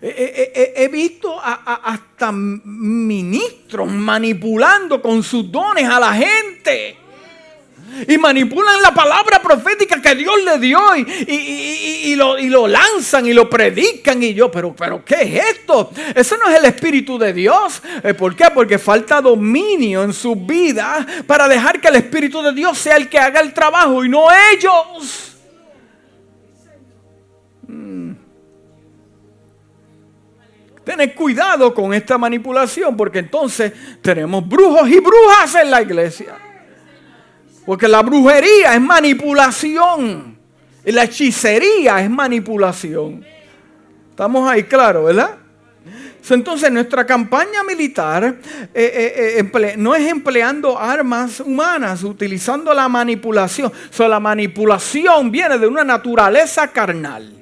[0.00, 6.96] He, visto hasta ministros manipulando con sus dones a la gente
[8.08, 14.22] y manipulan la palabra profética que Dios le dio y, lo, lanzan y lo predican.
[14.22, 15.90] Y yo, pero, pero ¿qué es esto?
[16.14, 17.82] Eso no es el Espíritu de Dios.
[18.02, 18.46] Eh, ¿Por qué?
[18.52, 23.08] Porque falta dominio en su vida para dejar que el Espíritu de Dios sea el
[23.08, 25.36] que haga el trabajo y no ellos.
[27.66, 28.12] Mm.
[30.84, 33.72] Tened cuidado con esta manipulación porque entonces
[34.02, 36.43] tenemos brujos y brujas en la iglesia.
[37.66, 40.36] Porque la brujería es manipulación.
[40.84, 43.24] Y la hechicería es manipulación.
[44.10, 45.38] Estamos ahí claro, ¿verdad?
[46.30, 53.72] Entonces nuestra campaña militar eh, eh, eh, no es empleando armas humanas, utilizando la manipulación.
[53.98, 57.32] O la manipulación viene de una naturaleza carnal.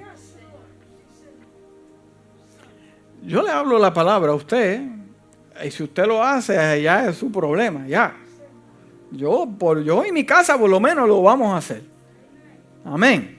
[3.25, 4.83] Yo le hablo la palabra a usted
[5.65, 8.17] y si usted lo hace, ya es su problema, ya.
[9.13, 11.83] Yo, por yo y mi casa por lo menos lo vamos a hacer.
[12.85, 13.39] Amén.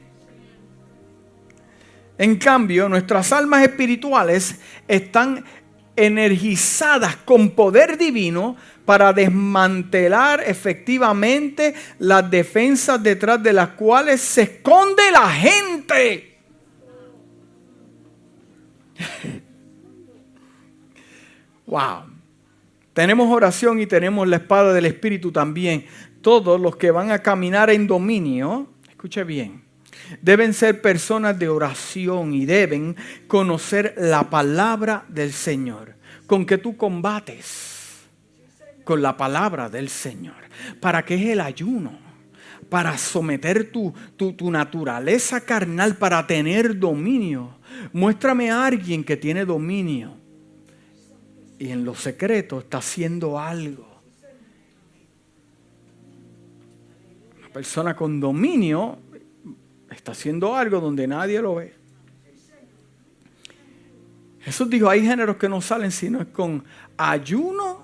[2.17, 5.43] En cambio, nuestras almas espirituales están
[5.95, 8.55] energizadas con poder divino
[8.86, 16.38] para desmantelar efectivamente las defensas detrás de las cuales se esconde la gente.
[21.65, 22.12] wow.
[22.93, 25.85] Tenemos oración y tenemos la espada del Espíritu también.
[26.21, 29.63] Todos los que van a caminar en dominio, escuche bien,
[30.21, 32.95] deben ser personas de oración y deben
[33.27, 35.95] conocer la palabra del Señor.
[36.27, 38.03] Con que tú combates
[38.83, 40.35] con la palabra del Señor.
[40.79, 41.97] ¿Para qué es el ayuno?
[42.69, 47.57] Para someter tu, tu, tu naturaleza carnal, para tener dominio.
[47.91, 50.22] Muéstrame a alguien que tiene dominio
[51.64, 53.88] y en lo secreto está haciendo algo.
[57.39, 58.97] Una persona con dominio
[59.89, 61.74] está haciendo algo donde nadie lo ve.
[64.41, 66.66] Jesús dijo, hay géneros que no salen sino es con
[66.97, 67.82] ayuno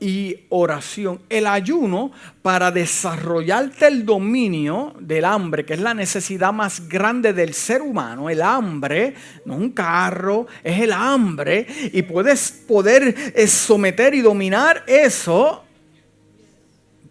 [0.00, 1.20] y oración.
[1.28, 2.10] El ayuno
[2.42, 8.30] para desarrollarte el dominio del hambre, que es la necesidad más grande del ser humano.
[8.30, 11.66] El hambre, no un carro, es el hambre.
[11.92, 15.64] Y puedes poder eh, someter y dominar eso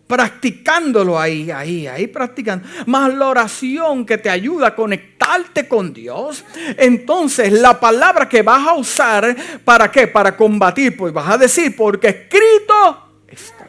[0.10, 2.68] practicándolo ahí, ahí, ahí practicando.
[2.88, 6.43] Más la oración que te ayuda a conectarte con Dios.
[6.78, 10.07] Entonces la palabra que vas a usar, ¿para qué?
[10.07, 10.97] Para combatir.
[10.97, 13.68] Pues vas a decir, porque escrito está.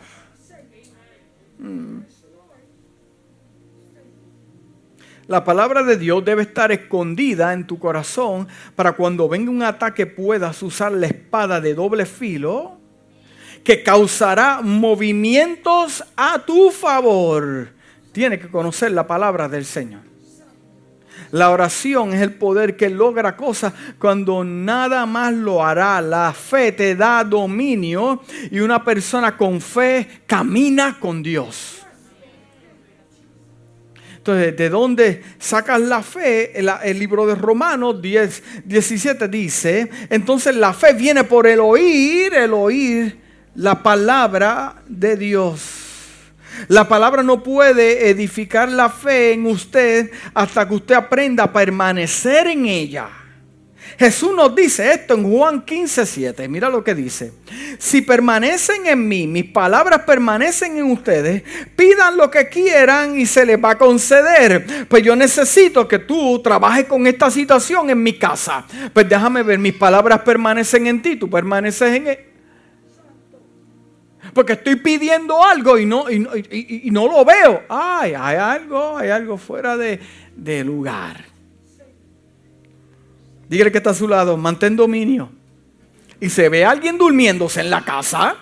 [1.59, 1.99] Mm.
[5.27, 10.07] La palabra de Dios debe estar escondida en tu corazón para cuando venga un ataque
[10.07, 12.80] puedas usar la espada de doble filo
[13.65, 17.69] que causará movimientos a tu favor.
[18.13, 20.11] Tiene que conocer la palabra del Señor.
[21.33, 26.01] La oración es el poder que logra cosas cuando nada más lo hará.
[26.01, 31.77] La fe te da dominio y una persona con fe camina con Dios.
[34.17, 36.59] Entonces, ¿de dónde sacas la fe?
[36.59, 42.35] El, el, libro de Romanos 10, 17 dice, entonces la fe viene por el oír,
[42.35, 45.63] el oír la palabra de Dios.
[46.69, 52.49] La palabra no puede edificar la fe en usted hasta que usted aprenda a permanecer
[52.49, 53.09] en ella.
[53.99, 56.49] Jesús nos dice esto en Juan 15, 7.
[56.49, 57.33] Mira lo que dice.
[57.79, 61.43] Si permanecen en mí, mis palabras permanecen en ustedes,
[61.77, 64.87] pidan lo que quieran y se les va a conceder.
[64.89, 68.65] Pues yo necesito que tú trabajes con esta situación en mi casa.
[68.93, 72.30] Pues déjame ver, mis palabras permanecen en ti, tú permaneces en él.
[74.33, 77.65] Porque estoy pidiendo algo y no, y, no lo veo.
[77.69, 80.01] Ay, hay algo, hay algo fuera de,
[80.65, 81.25] lugar.
[83.49, 85.31] Dígale que está a su lado, mantén dominio.
[86.21, 88.37] Y se ve a alguien durmiéndose en la casa,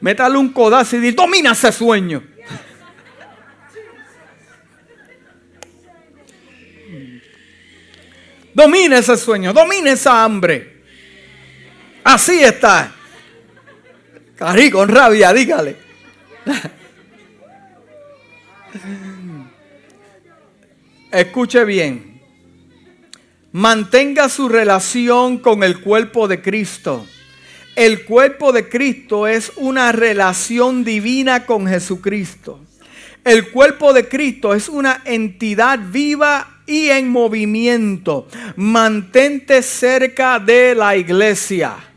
[0.00, 2.22] métale un codazo y dice, domina ese sueño.
[8.54, 10.82] Domina ese sueño, domina esa hambre.
[12.02, 12.97] Así está.
[14.38, 15.76] Cari, con rabia, dígale.
[21.10, 22.20] Escuche bien.
[23.50, 27.04] Mantenga su relación con el cuerpo de Cristo.
[27.74, 32.60] El cuerpo de Cristo es una relación divina con Jesucristo.
[33.24, 38.28] El cuerpo de Cristo es una entidad viva y en movimiento.
[38.54, 41.87] Mantente cerca de la iglesia.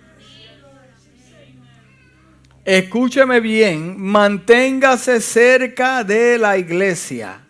[2.63, 7.41] Escúcheme bien, manténgase cerca de la iglesia.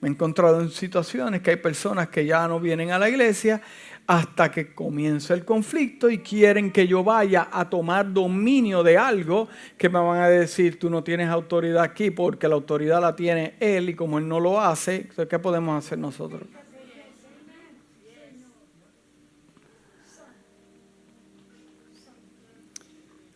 [0.00, 3.62] Me he encontrado en situaciones que hay personas que ya no vienen a la iglesia
[4.04, 9.46] hasta que comienza el conflicto y quieren que yo vaya a tomar dominio de algo
[9.78, 13.54] que me van a decir, tú no tienes autoridad aquí porque la autoridad la tiene
[13.60, 16.42] él y como él no lo hace, ¿qué podemos hacer nosotros?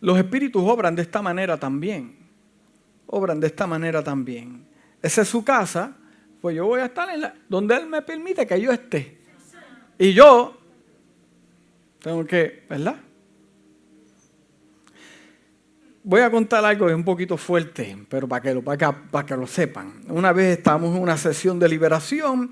[0.01, 2.15] Los espíritus obran de esta manera también.
[3.07, 4.65] Obran de esta manera también.
[5.01, 5.95] Esa es su casa,
[6.41, 9.17] pues yo voy a estar en la, donde Él me permite que yo esté.
[9.97, 10.57] Y yo
[12.01, 12.95] tengo que, ¿verdad?
[16.03, 19.25] Voy a contar algo que es un poquito fuerte, pero para que, lo, para para
[19.25, 20.03] que lo sepan.
[20.07, 22.49] Una vez estábamos en una sesión de liberación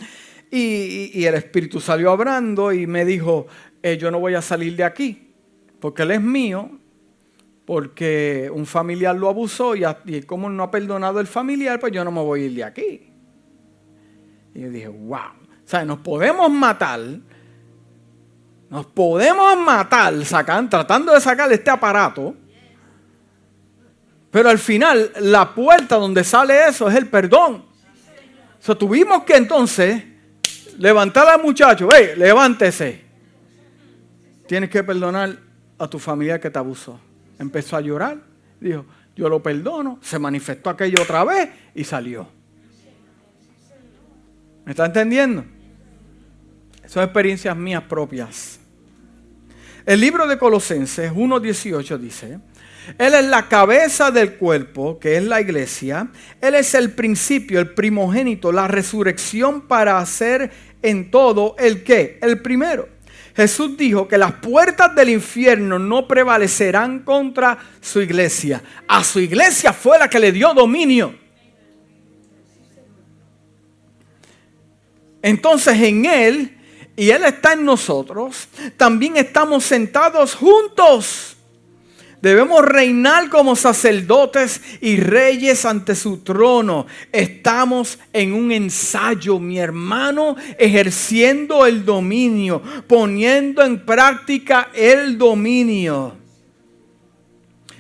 [0.52, 3.48] y, el Espíritu salió hablando y me dijo,
[3.82, 5.34] eh, yo no voy a salir de aquí,
[5.80, 6.70] porque Él es mío,
[7.66, 12.12] porque un familiar lo abusó y, como no ha perdonado el familiar, pues yo no
[12.12, 13.14] me voy a ir de aquí.
[14.54, 17.00] Y yo dije, wow, o sea, nos podemos matar,
[18.70, 22.36] nos podemos matar sacan, tratando de sacar este aparato,
[24.30, 27.66] pero al final la puerta donde sale eso es el perdón.
[28.60, 30.04] O sea, tuvimos que entonces
[30.78, 33.04] levantar al muchacho, hey, levántese.
[34.48, 35.38] Tienes que perdonar
[35.78, 37.00] a tu familia que te abusó.
[37.40, 38.20] Empezó a llorar,
[38.60, 42.28] dijo, yo lo perdono, se manifestó aquello otra vez y salió.
[44.66, 45.46] ¿Me está entendiendo?
[46.88, 48.60] Son experiencias mías propias.
[49.86, 52.40] El libro de Colosenses 1.18 dice,
[52.98, 56.10] Él es la cabeza del cuerpo, que es la iglesia.
[56.42, 62.42] Él es el principio, el primogénito, la resurrección para hacer en todo el que, el
[62.42, 62.95] primero.
[63.36, 68.64] Jesús dijo que las puertas del infierno no prevalecerán contra su iglesia.
[68.88, 71.14] A su iglesia fue la que le dio dominio.
[75.22, 76.58] Entonces en Él,
[76.96, 81.35] y Él está en nosotros, también estamos sentados juntos
[82.26, 86.88] Debemos reinar como sacerdotes y reyes ante su trono.
[87.12, 96.16] Estamos en un ensayo, mi hermano, ejerciendo el dominio, poniendo en práctica el dominio.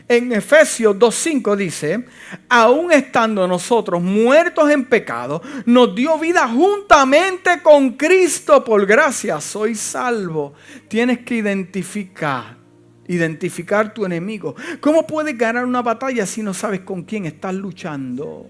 [0.07, 2.05] En Efesios 2.5 dice,
[2.47, 9.41] aún estando nosotros muertos en pecado, nos dio vida juntamente con Cristo por gracia.
[9.41, 10.53] Soy salvo.
[10.87, 12.64] Tienes que identificar
[13.07, 14.55] identificar tu enemigo.
[14.79, 18.49] ¿Cómo puedes ganar una batalla si no sabes con quién estás luchando?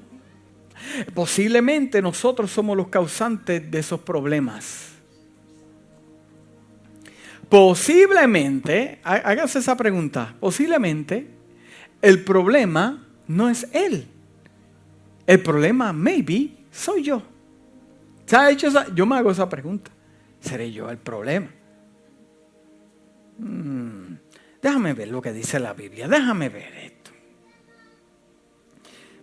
[1.13, 4.91] Posiblemente nosotros somos los causantes de esos problemas.
[7.49, 11.27] Posiblemente, hágase esa pregunta, posiblemente
[12.01, 14.07] el problema no es él.
[15.25, 17.21] El problema, maybe, soy yo.
[18.25, 19.91] ¿Se ha hecho Yo me hago esa pregunta.
[20.39, 21.47] ¿Seré yo el problema?
[23.39, 24.04] Hmm.
[24.65, 27.11] Déjame ver lo que dice la Biblia, déjame ver esto.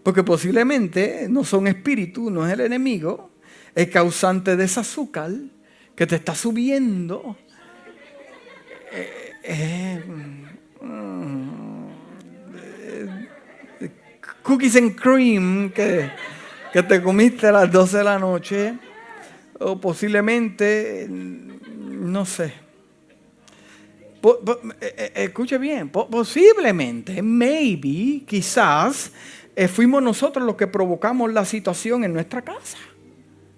[0.04, 3.32] Porque posiblemente no son espíritus, no es el enemigo,
[3.74, 5.32] es causante de ese azúcar
[5.96, 7.36] que te está subiendo.
[8.92, 10.04] Eh, eh,
[10.80, 11.86] mm,
[14.44, 16.08] cookies and cream que,
[16.72, 18.78] que te comiste a las 12 de la noche.
[19.58, 22.61] O posiblemente, no sé,
[24.22, 29.12] eh, eh, escuche bien, posiblemente, maybe, quizás,
[29.56, 32.78] eh, fuimos nosotros los que provocamos la situación en nuestra casa.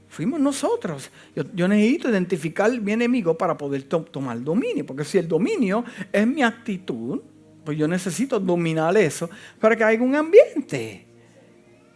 [0.08, 1.10] Fuimos nosotros.
[1.54, 6.42] Yo, necesito identificar mi enemigo para poder tomar dominio, porque si el dominio es mi
[6.42, 7.20] actitud,
[7.64, 11.04] pues yo necesito dominar eso para que haya un ambiente.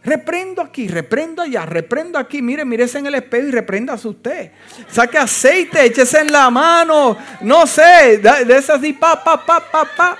[0.03, 2.41] Reprendo aquí, reprendo allá, reprendo aquí.
[2.41, 4.51] Mire, mírese en el espejo y repréndase usted.
[4.89, 7.17] Saque aceite, échese en la mano.
[7.41, 10.17] No sé, de, esas así, pa, pa, pa, pa, pa.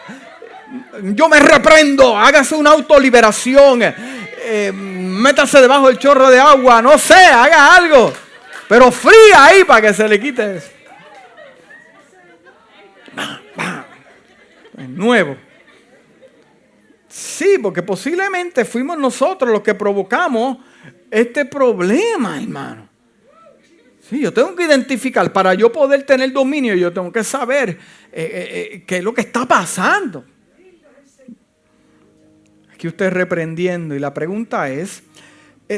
[1.01, 2.17] Yo me reprendo.
[2.17, 3.81] Hágase una autoliberación.
[3.81, 6.81] Eh, métase debajo del chorro de agua.
[6.81, 8.11] No sé, haga algo.
[8.67, 10.69] Pero fría ahí para que se le quite eso.
[14.77, 15.48] Nuevo.
[17.19, 20.59] Sí, porque posiblemente fuimos nosotros los que provocamos
[21.11, 22.87] este problema, hermano.
[23.99, 27.77] Sí, yo tengo que identificar, para yo poder tener dominio, yo tengo que saber eh,
[28.13, 30.23] eh, eh, qué es lo que está pasando.
[32.73, 35.03] Aquí usted reprendiendo y la pregunta es,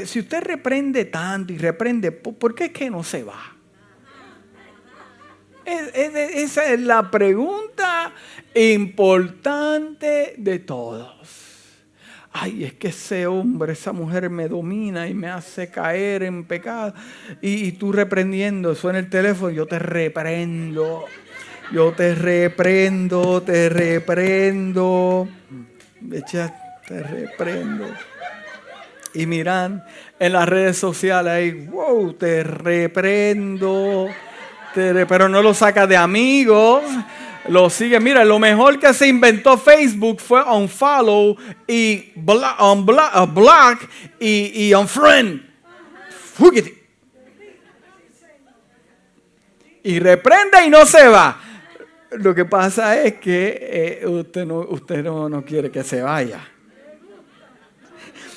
[0.06, 3.58] si usted reprende tanto y reprende, ¿por qué es que no se va?
[5.66, 8.14] esa es la pregunta
[8.54, 11.11] importante de todos.
[12.34, 16.94] Ay, es que ese hombre, esa mujer me domina y me hace caer en pecado.
[17.42, 21.06] Y, tú reprendiendo, suena el teléfono, yo te reprendo.
[21.74, 25.28] Yo te reprendo, te reprendo.
[26.12, 26.54] Echa,
[26.88, 27.86] te reprendo.
[29.14, 29.84] Y miran
[30.18, 34.08] en las redes sociales ahí, wow, te reprendo.
[34.74, 36.84] pero no lo saca de amigos
[37.48, 38.00] lo sigue.
[38.00, 41.36] Mira, lo mejor que se inventó Facebook fue unfollow
[41.68, 43.80] y block
[44.20, 45.42] y, y unfriend.
[49.84, 51.40] Y reprende y no se va.
[52.12, 56.42] Lo que pasa es que eh, usted, no, usted no quiere que se vaya.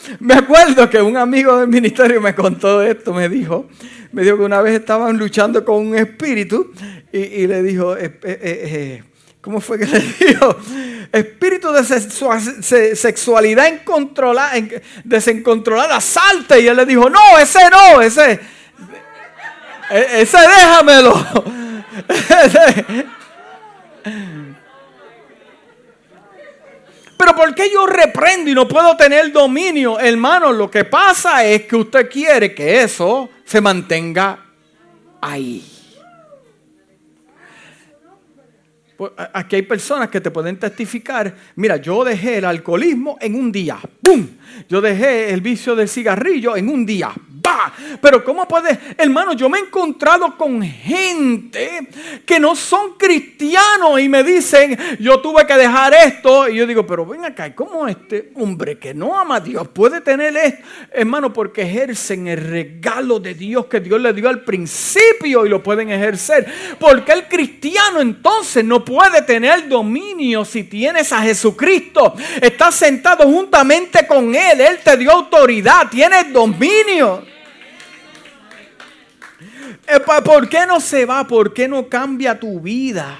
[0.21, 3.69] Me acuerdo que un amigo del ministerio me contó esto, me dijo,
[4.13, 6.73] me dijo que una vez estaban luchando con un espíritu
[7.13, 9.03] y, le dijo, eh, eh, eh,
[9.41, 10.57] ¿cómo fue que le dijo?
[11.13, 11.85] Espíritu de
[12.97, 13.83] sexualidad
[15.05, 16.61] desencontrolada, salte.
[16.61, 18.41] Y él le dijo, no, ese no, ese,
[19.91, 21.25] e, ese déjamelo.
[27.17, 29.99] Pero ¿por qué yo reprendo y no puedo tener dominio?
[29.99, 34.45] Hermano, lo que pasa es que usted quiere que eso se mantenga
[35.21, 35.75] ahí.
[38.97, 43.51] Pues, aquí hay personas que te pueden testificar, mira, yo dejé el alcoholismo en un
[43.51, 44.27] día, ¡pum!
[44.69, 47.12] Yo dejé el vicio del cigarrillo en un día,
[48.01, 49.32] pero ¿cómo puede, hermano?
[49.32, 51.88] Yo me he encontrado con gente
[52.26, 56.49] que no son cristianos y me dicen, yo tuve que dejar esto.
[56.49, 60.01] Y yo digo, pero ven acá, ¿cómo este hombre que no ama a Dios puede
[60.01, 60.64] tener esto?
[60.92, 65.62] Hermano, porque ejercen el regalo de Dios que Dios le dio al principio y lo
[65.62, 66.47] pueden ejercer.
[66.78, 72.14] Porque el cristiano entonces no puede tener dominio si tienes a Jesucristo.
[72.40, 74.61] Estás sentado juntamente con Él.
[74.61, 77.34] Él te dio autoridad, tienes dominio.
[80.24, 81.26] ¿Por qué no se va?
[81.26, 83.16] ¿Por qué no cambia tu vida?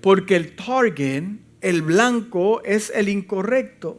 [0.00, 1.24] Porque el target,
[1.60, 3.98] el blanco, es el incorrecto.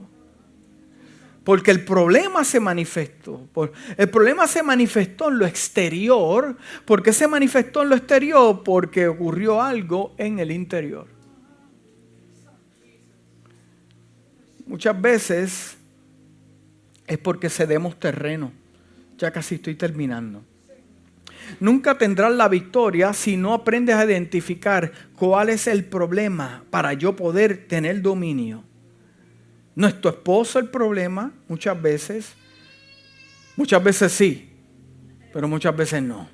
[1.44, 3.48] Porque el problema se manifestó.
[3.96, 6.58] El problema se manifestó en lo exterior.
[6.86, 8.64] ¿Por qué se manifestó en lo exterior?
[8.64, 11.08] Porque ocurrió algo en el interior.
[14.66, 15.78] Muchas veces
[17.08, 18.52] es porque cedemos terreno.
[19.18, 20.44] Ya casi estoy terminando.
[21.60, 27.16] Nunca tendrás la victoria si no aprendes a identificar cuál es el problema para yo
[27.16, 28.64] poder tener dominio.
[29.76, 32.34] No es tu esposo el problema, muchas veces.
[33.56, 34.52] Muchas veces sí,
[35.34, 36.30] pero muchas veces no.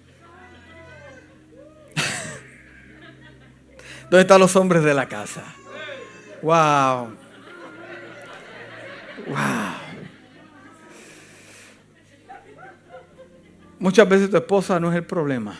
[4.09, 5.43] ¿Dónde están los hombres de la casa?
[6.41, 7.15] Wow.
[9.27, 9.82] Wow.
[13.84, 15.59] Muchas veces tu esposa no es el problema.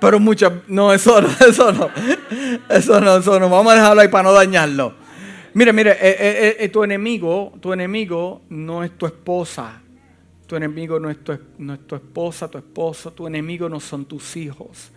[0.00, 1.90] Pero muchas, no, eso no, eso no,
[2.70, 4.94] eso no, eso no, vamos a dejarlo ahí para no dañarlo.
[5.52, 9.82] Mire, mire, eh, eh, eh, tu enemigo, tu enemigo no es tu esposa,
[10.46, 14.06] tu enemigo no es tu, no es tu esposa, tu esposo, tu enemigo no son
[14.06, 14.90] tus hijos,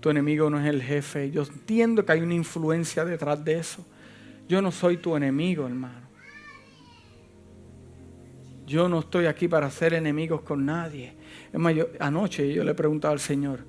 [0.00, 1.30] tu enemigo no es el jefe.
[1.30, 3.86] Yo entiendo que hay una influencia detrás de eso.
[4.46, 6.03] Yo no soy tu enemigo, hermano.
[8.66, 11.12] Yo no estoy aquí para hacer enemigos con nadie.
[11.52, 13.60] Es más, anoche yo le preguntaba al Señor,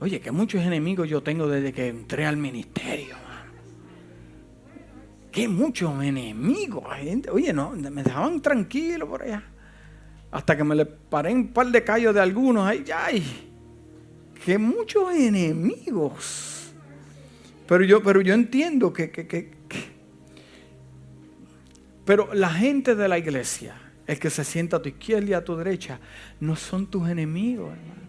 [0.00, 3.16] oye, que muchos enemigos yo tengo desde que entré al ministerio.
[5.30, 6.84] Qué muchos enemigos.
[7.32, 9.42] Oye, no, me dejaban tranquilo por allá.
[10.30, 12.66] Hasta que me le paré un par de callos de algunos.
[12.66, 13.50] Ay, ay.
[14.44, 16.72] Qué muchos enemigos.
[17.66, 19.54] Pero yo, pero yo entiendo que, que, que
[22.04, 23.74] pero la gente de la iglesia
[24.06, 25.98] el que se sienta a tu izquierda y a tu derecha,
[26.40, 28.04] no son tus enemigos, hermano.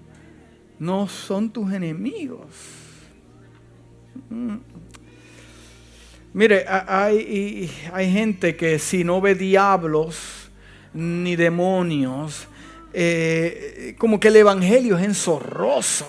[0.78, 2.48] No son tus enemigos.
[4.30, 4.58] Mm.
[6.34, 10.50] Mire, hay, hay, gente que si no ve diablos
[10.94, 12.48] ni demonios,
[12.92, 16.06] eh, como que el evangelio es enzorroso.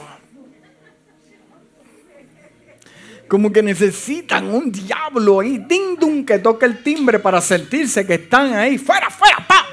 [3.29, 8.15] Como que necesitan un diablo ahí, ding dum, que toque el timbre para sentirse que
[8.15, 9.67] están ahí, fuera, fuera, pa,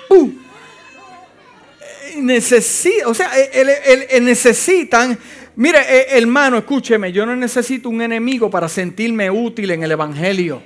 [2.18, 3.32] necesita, o sea,
[4.22, 5.18] necesitan,
[5.56, 10.62] mire, eh, hermano, escúcheme, yo no necesito un enemigo para sentirme útil en el Evangelio.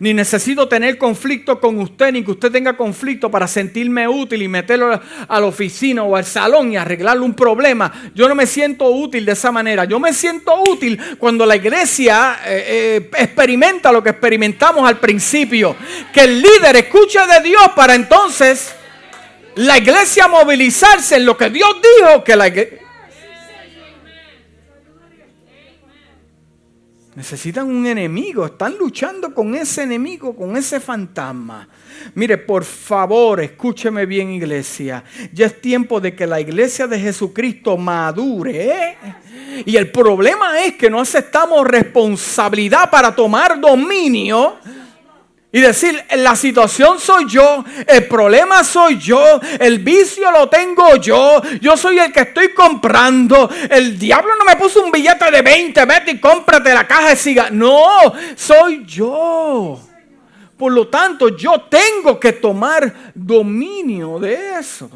[0.00, 4.48] Ni necesito tener conflicto con usted, ni que usted tenga conflicto para sentirme útil y
[4.48, 8.10] meterlo a la oficina o al salón y arreglarle un problema.
[8.14, 9.84] Yo no me siento útil de esa manera.
[9.86, 15.74] Yo me siento útil cuando la iglesia eh, eh, experimenta lo que experimentamos al principio.
[16.12, 18.74] Que el líder escuche de Dios para entonces
[19.56, 22.87] la iglesia movilizarse en lo que Dios dijo que la iglesia...
[27.18, 31.66] Necesitan un enemigo, están luchando con ese enemigo, con ese fantasma.
[32.14, 35.02] Mire, por favor, escúcheme bien iglesia.
[35.32, 38.66] Ya es tiempo de que la iglesia de Jesucristo madure.
[38.66, 38.96] ¿eh?
[39.66, 44.54] Y el problema es que no aceptamos responsabilidad para tomar dominio
[45.50, 51.40] y decir, la situación soy yo, el problema soy yo, el vicio lo tengo yo,
[51.60, 55.84] yo soy el que estoy comprando, el diablo no me puso un billete de 20,
[55.86, 57.52] vete y cómprate la caja de cigarros.
[57.52, 59.80] No, soy yo.
[60.58, 64.90] Por lo tanto, yo tengo que tomar dominio de eso.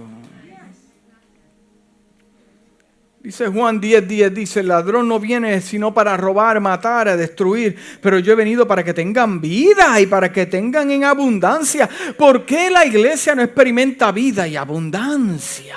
[3.23, 8.19] Dice Juan 10, 10, dice, el ladrón no viene sino para robar, matar, destruir, pero
[8.19, 11.89] yo he venido para que tengan vida y para que tengan en abundancia.
[12.19, 15.77] ¿Por qué la iglesia no experimenta vida y abundancia?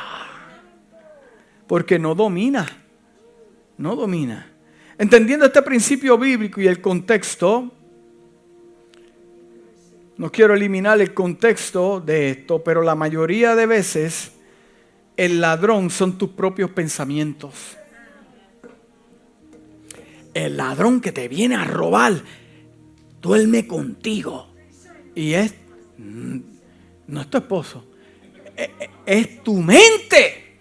[1.67, 2.65] Porque no domina,
[3.77, 4.51] no domina.
[4.97, 7.71] Entendiendo este principio bíblico y el contexto,
[10.17, 14.31] no quiero eliminar el contexto de esto, pero la mayoría de veces
[15.17, 17.77] el ladrón son tus propios pensamientos.
[20.33, 22.21] El ladrón que te viene a robar
[23.21, 24.47] duerme contigo.
[25.15, 25.53] Y es,
[25.97, 26.39] mm,
[27.07, 27.85] no es tu esposo,
[28.55, 28.69] es,
[29.05, 30.57] es tu mente.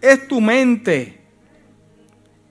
[0.00, 1.20] Es tu mente.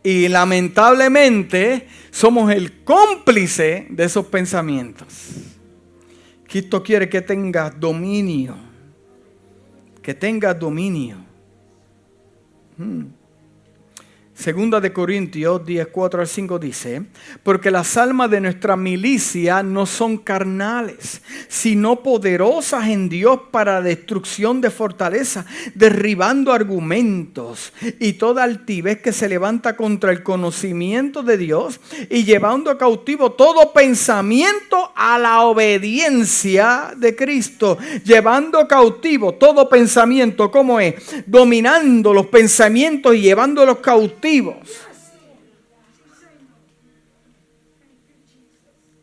[0.03, 5.07] Y lamentablemente somos el cómplice de esos pensamientos.
[6.47, 8.64] Cristo quiere que tengas dominio
[10.05, 11.17] que tenga dominio.
[12.77, 13.07] Hmm.
[14.35, 17.03] Segunda de Corintios 10, 4 al 5 dice,
[17.41, 23.81] porque las almas de nuestra milicia no son carnales, sino poderosas en Dios para la
[23.81, 31.37] destrucción de fortaleza, derribando argumentos y toda altivez que se levanta contra el conocimiento de
[31.37, 31.79] Dios
[32.09, 40.81] y llevando cautivo todo pensamiento a la obediencia de Cristo, llevando cautivo todo pensamiento, ¿cómo
[40.81, 40.95] es?
[41.25, 44.24] Dominando los pensamientos y llevándolos cautivos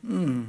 [0.03, 0.43] Mm.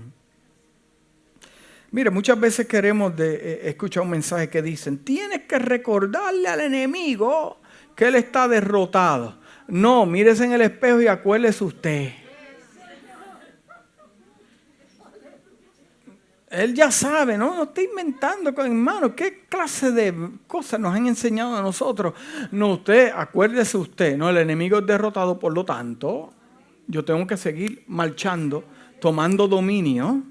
[1.92, 7.62] Mire, muchas veces queremos eh, escuchar un mensaje que dicen, tienes que recordarle al enemigo
[7.96, 9.38] que él está derrotado.
[9.68, 12.23] No, mírese en el espejo y acuérdese usted.
[16.54, 17.56] Él ya sabe, ¿no?
[17.56, 19.16] No está inventando, hermano.
[19.16, 20.14] ¿Qué clase de
[20.46, 22.14] cosas nos han enseñado a nosotros?
[22.52, 24.30] No, usted, acuérdese usted, ¿no?
[24.30, 26.32] El enemigo es derrotado, por lo tanto,
[26.86, 28.64] yo tengo que seguir marchando,
[29.02, 30.22] tomando dominio.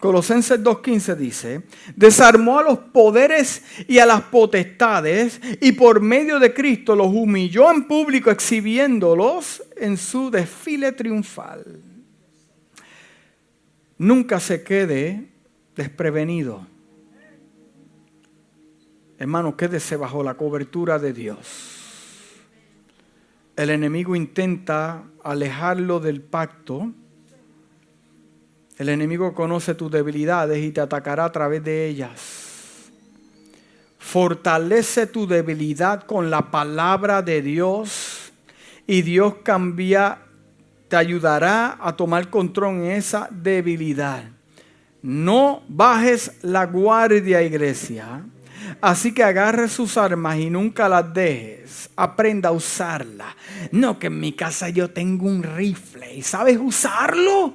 [0.00, 1.62] Colosenses 2.15 dice,
[1.94, 7.70] desarmó a los poderes y a las potestades y por medio de Cristo los humilló
[7.70, 11.87] en público exhibiéndolos en su desfile triunfal
[13.98, 15.28] nunca se quede
[15.76, 16.66] desprevenido.
[19.18, 21.76] Hermano, quédese bajo la cobertura de Dios.
[23.56, 26.92] El enemigo intenta alejarlo del pacto.
[28.76, 32.90] El enemigo conoce tus debilidades y te atacará a través de ellas.
[33.98, 38.32] Fortalece tu debilidad con la palabra de Dios
[38.86, 40.27] y Dios cambia
[40.88, 44.24] te ayudará a tomar control en esa debilidad.
[45.02, 48.24] No bajes la guardia, iglesia.
[48.80, 51.90] Así que agarre sus armas y nunca las dejes.
[51.96, 53.36] Aprenda a usarla.
[53.72, 57.54] No que en mi casa yo tengo un rifle y sabes usarlo.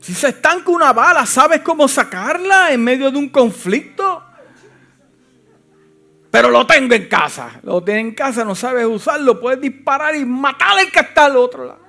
[0.00, 4.22] Si se estanca una bala, ¿sabes cómo sacarla en medio de un conflicto?
[6.36, 7.60] Pero lo tengo en casa.
[7.62, 11.36] Lo tienes en casa, no sabes usarlo, puedes disparar y matar al que está al
[11.38, 11.80] otro lado.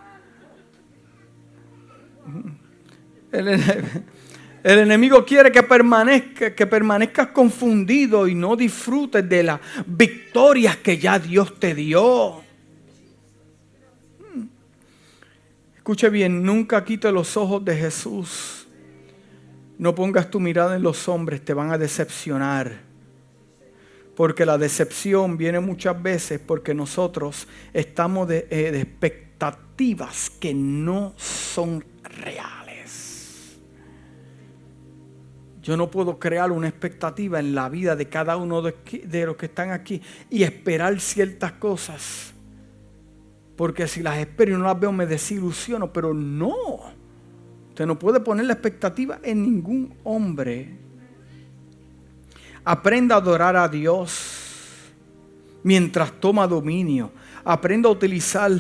[4.64, 10.98] El, enemigo quiere que, permanezca, que permanezcas confundido y no disfrutes de las victorias que
[10.98, 12.42] ya Dios te dio.
[15.76, 18.66] Escuche bien, nunca quite los ojos de Jesús.
[19.78, 22.87] No pongas tu mirada en los hombres, te van a decepcionar.
[24.18, 31.14] Porque la decepción viene muchas veces porque nosotros estamos de, eh, de expectativas que no
[31.18, 33.60] son reales.
[35.62, 38.74] Yo no puedo crear una expectativa en la vida de cada uno de,
[39.06, 40.02] de los que están aquí
[40.32, 42.34] y esperar ciertas cosas.
[43.56, 46.56] Porque si las espero y no las veo me desilusiono, pero no.
[47.70, 50.87] Usted no puede poner la expectativa en ningún hombre
[52.70, 54.92] Aprenda a adorar a Dios
[55.64, 57.14] mientras toma dominio.
[57.46, 58.52] Aprenda a utilizar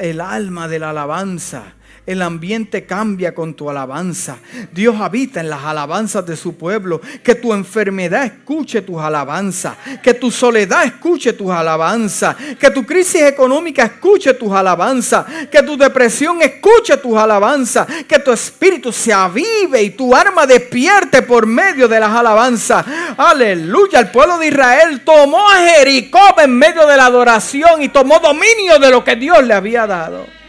[0.00, 1.74] el alma de la alabanza
[2.06, 4.36] el ambiente cambia con tu alabanza.
[4.72, 7.00] Dios habita en las alabanzas de su pueblo.
[7.22, 9.74] Que tu enfermedad escuche tus alabanzas.
[10.02, 12.36] Que tu soledad escuche tus alabanzas.
[12.60, 15.24] Que tu crisis económica escuche tus alabanzas.
[15.50, 17.86] Que tu depresión escuche tus alabanzas.
[18.06, 22.84] Que tu espíritu se avive y tu arma despierte por medio de las alabanzas.
[23.16, 24.00] Aleluya.
[24.00, 28.78] El pueblo de Israel tomó a Jericó en medio de la adoración y tomó dominio
[28.78, 30.43] de lo que Dios le había dado.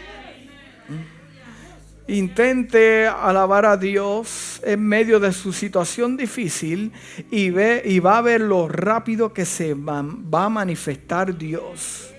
[2.08, 6.92] Intente alabar a Dios en medio de su situación difícil
[7.30, 12.15] y, ve, y va a ver lo rápido que se va, va a manifestar Dios.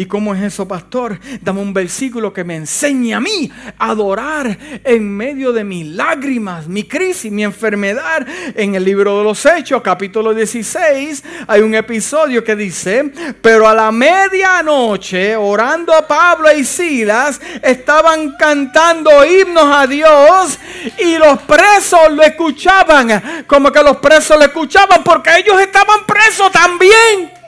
[0.00, 1.20] ¿Y cómo es eso, pastor?
[1.42, 6.66] Dame un versículo que me enseñe a mí a adorar en medio de mis lágrimas,
[6.66, 8.26] mi crisis, mi enfermedad.
[8.54, 13.74] En el libro de los Hechos, capítulo 16, hay un episodio que dice, pero a
[13.74, 20.58] la medianoche, orando a Pablo y Silas, estaban cantando himnos a Dios
[20.96, 26.50] y los presos lo escuchaban, como que los presos lo escuchaban porque ellos estaban presos
[26.50, 27.39] también.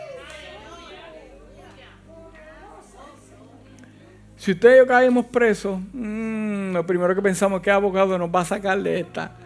[4.43, 8.29] Si usted y yo caemos presos, mm, lo primero que pensamos es que abogado nos
[8.29, 9.37] va a sacar de esta.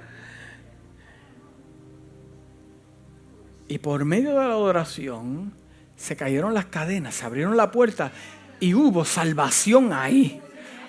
[3.68, 5.52] Y por medio de la adoración
[5.98, 8.10] se cayeron las cadenas, se abrieron la puerta
[8.58, 10.40] y hubo salvación ahí.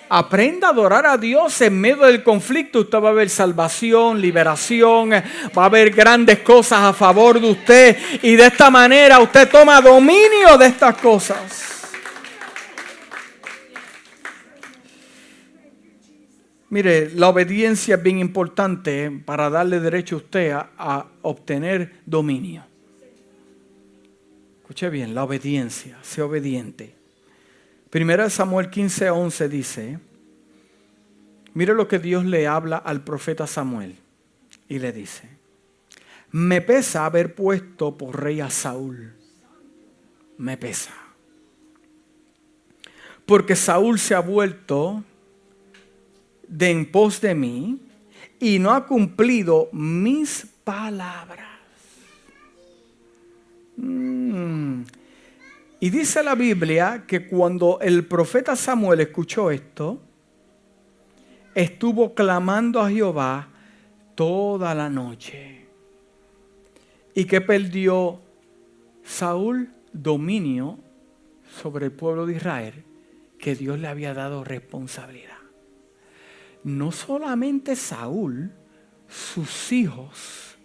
[0.07, 2.79] Aprenda a adorar a Dios en medio del conflicto.
[2.79, 7.97] Usted va a ver salvación, liberación, va a haber grandes cosas a favor de usted.
[8.21, 11.76] Y de esta manera usted toma dominio de estas cosas.
[16.69, 22.65] Mire, la obediencia es bien importante para darle derecho a usted a, obtener dominio.
[24.61, 26.93] Escuche bien, la obediencia, sea obediente.
[27.89, 29.99] Primera Samuel 15, 11 dice,
[31.53, 33.95] mire lo que Dios le habla al profeta Samuel
[34.67, 35.29] y le dice,
[36.31, 39.13] me pesa haber puesto por rey a Saúl,
[40.37, 40.93] me pesa.
[43.25, 45.03] Porque Saúl se ha vuelto
[46.47, 47.79] de en pos de mí
[48.39, 51.47] y no ha cumplido mis palabras.
[53.77, 54.83] Mm.
[55.79, 59.99] Y dice la Biblia que cuando el profeta Samuel escuchó esto,
[61.53, 63.47] estuvo clamando a Jehová
[64.15, 65.65] toda la noche.
[67.13, 68.19] Y que perdió
[69.03, 70.79] Saúl dominio
[71.61, 72.83] sobre el pueblo de Israel
[73.39, 75.36] que Dios le había dado responsabilidad
[76.63, 78.51] no solamente Saúl,
[79.07, 80.55] sus hijos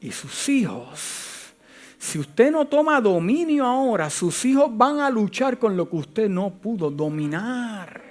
[0.00, 1.52] y sus hijos.
[1.98, 6.28] Si usted no toma dominio ahora, sus hijos van a luchar con lo que usted
[6.28, 8.10] no pudo dominar.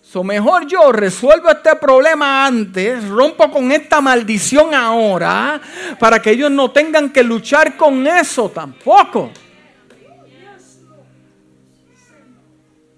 [0.00, 5.60] So mejor yo resuelvo este problema antes, rompo con esta maldición ahora,
[5.98, 9.30] para que ellos no tengan que luchar con eso tampoco.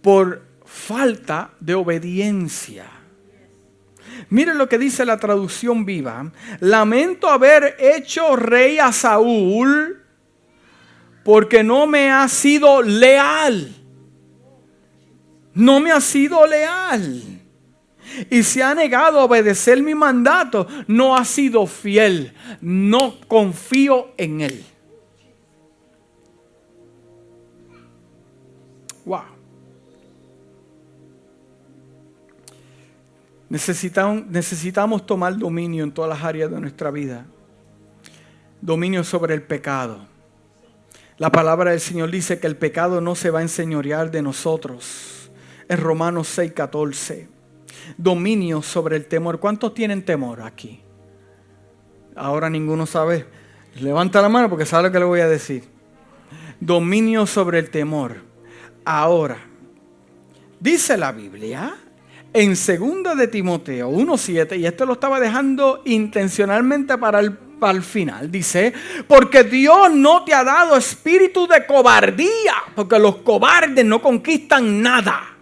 [0.01, 2.87] Por falta de obediencia.
[4.29, 6.31] Miren lo que dice la traducción viva.
[6.61, 10.03] Lamento haber hecho rey a Saúl
[11.25, 13.75] porque no me ha sido leal.
[15.55, 17.23] No me ha sido leal.
[18.31, 20.67] Y se ha negado a obedecer mi mandato.
[20.87, 22.33] No ha sido fiel.
[22.61, 24.65] No confío en él.
[29.05, 29.40] Wow.
[33.51, 37.27] Necesitamos, tomar dominio en todas las áreas de nuestra vida.
[38.61, 40.07] Dominio sobre el pecado.
[41.19, 45.31] La palabra del Señor dice que el pecado no se va a enseñorear de nosotros.
[45.69, 47.27] Es Romanos 6:14.
[47.99, 49.41] Dominio sobre el temor.
[49.41, 50.81] ¿Cuántos tienen temor aquí?
[52.15, 53.27] Ahora ninguno sabe.
[53.81, 55.65] Levanta la mano porque sabe lo que le voy a decir.
[56.61, 58.19] Dominio sobre el temor.
[58.85, 59.39] Ahora,
[60.61, 61.75] dice la Biblia
[62.33, 68.73] en 2 de Timoteo 1.7, y esto lo estaba dejando intencionalmente para el, final, dice,
[69.07, 75.37] porque Dios no te ha dado espíritu de cobardía, porque los cobardes no conquistan nada.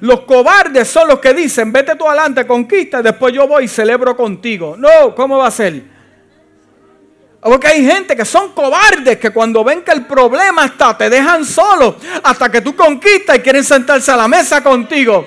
[0.00, 4.16] Los cobardes son los que dicen, vete tú adelante, conquista, después yo voy y celebro
[4.16, 4.76] contigo.
[4.78, 5.82] No, ¿cómo va a ser?
[7.40, 11.44] Porque hay gente que son cobardes que cuando ven que el problema está, te dejan
[11.44, 15.26] solo hasta que tú conquistas y quieren sentarse a la mesa contigo.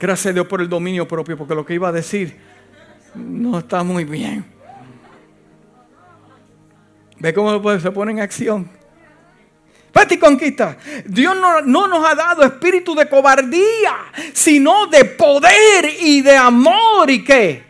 [0.00, 2.36] Gracias a Dios por el dominio propio, porque lo que iba a decir
[3.14, 4.44] no está muy bien.
[7.18, 8.70] ¿Ve cómo se pone en acción?
[9.92, 10.76] Vete y conquista.
[11.06, 13.96] Dios no, no, nos ha dado espíritu de cobardía,
[14.32, 17.10] sino de poder y de amor.
[17.10, 17.64] ¿Y qué?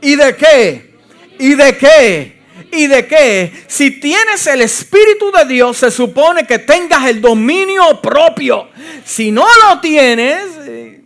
[0.00, 0.94] ¿Y de qué?
[1.38, 2.38] ¿Y de qué?
[2.70, 3.64] ¿Y de qué?
[3.66, 8.68] Si tienes el Espíritu de Dios, se supone que tengas el dominio propio.
[9.04, 11.04] Si no lo tienes, eh,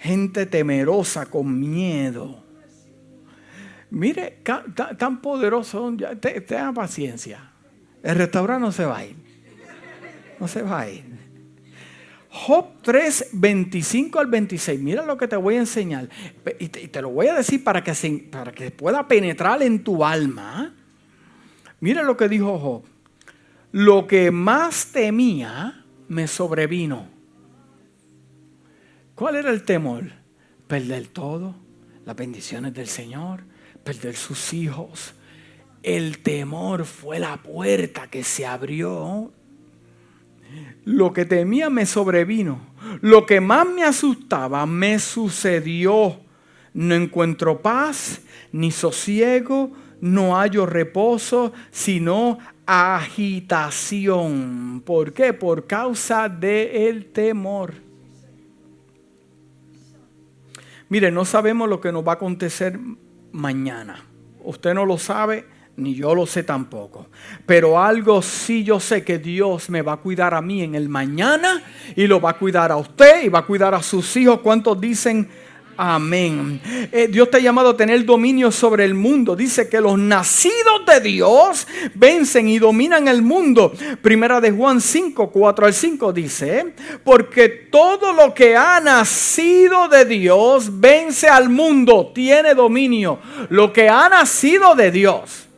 [0.00, 2.42] gente temerosa con miedo.
[3.90, 4.38] Mire,
[4.98, 7.52] tan poderoso, tenga paciencia.
[8.02, 9.16] El restaurante no se va a ir.
[10.38, 11.04] No se va a ir.
[12.30, 14.80] Job 3, 25 al 26.
[14.80, 16.08] Mira lo que te voy a enseñar.
[16.58, 17.92] Y te, lo voy a decir para que,
[18.30, 20.72] para que pueda penetrar en tu alma.
[21.80, 22.84] Mira lo que dijo Job.
[23.72, 27.19] Lo que más temía me sobrevino.
[29.20, 30.04] ¿Cuál era el temor?
[30.66, 31.54] Perder todo,
[32.06, 33.42] las bendiciones del Señor,
[33.84, 35.12] perder sus hijos.
[35.82, 39.30] El temor fue la puerta que se abrió.
[40.86, 42.62] Lo que temía me sobrevino.
[43.02, 46.18] Lo que más me asustaba me sucedió.
[46.72, 54.02] No encuentro paz ni sosiego, no hallo reposo, sino agitación.
[54.82, 55.34] ¿Por qué?
[55.34, 57.89] Por causa del temor.
[60.90, 62.78] Mire, no sabemos lo que nos va a acontecer
[63.30, 64.04] mañana.
[64.42, 67.06] Usted no lo sabe, ni yo lo sé tampoco.
[67.46, 70.88] Pero algo sí yo sé que Dios me va a cuidar a mí en el
[70.88, 71.62] mañana
[71.94, 74.40] y lo va a cuidar a usted y va a cuidar a sus hijos.
[74.40, 75.28] ¿Cuántos dicen
[75.82, 76.60] Amén.
[76.92, 79.34] Eh, Dios te ha llamado a tener dominio sobre el mundo.
[79.34, 83.72] Dice que los nacidos de Dios vencen y dominan el mundo.
[84.02, 90.04] Primera de Juan 5, 4 al 5 dice, porque todo lo que ha nacido de
[90.04, 93.18] Dios vence al mundo, tiene dominio.
[93.48, 95.48] Lo que ha nacido de Dios.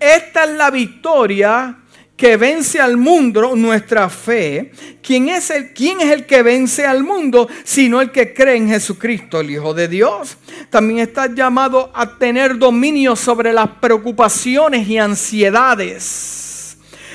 [0.00, 1.79] Esta es la victoria
[2.20, 4.72] que vence al mundo, nuestra fe.
[5.02, 7.48] ¿Quién es, el, ¿Quién es el que vence al mundo?
[7.64, 10.36] Sino el que cree en Jesucristo, el Hijo de Dios.
[10.68, 16.39] También está llamado a tener dominio sobre las preocupaciones y ansiedades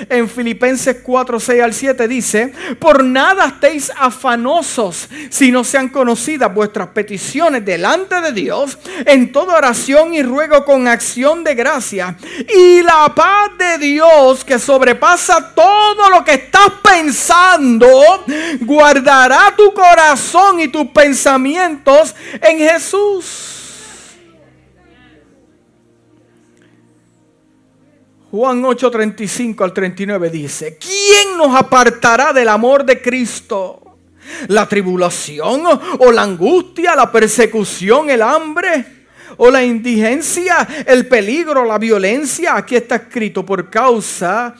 [0.10, 6.54] en Filipenses 4, 6 al 7 dice, por nada estéis afanosos si no sean conocidas
[6.54, 12.18] vuestras peticiones delante de Dios en toda oración y ruego con acción de gracia.
[12.56, 17.89] Y la paz de Dios que sobrepasa todo lo que estás pensando,
[18.62, 23.55] guardará tu corazón y tus pensamientos en Jesús.
[28.36, 33.95] Juan 8, 35 al 39 dice, ¿quién nos apartará del amor de Cristo?
[34.49, 35.63] ¿La tribulación
[35.99, 39.05] o la angustia, la persecución, el hambre?
[39.38, 42.57] o la indigencia, el peligro, la violencia.
[42.57, 44.55] Aquí está escrito por causa,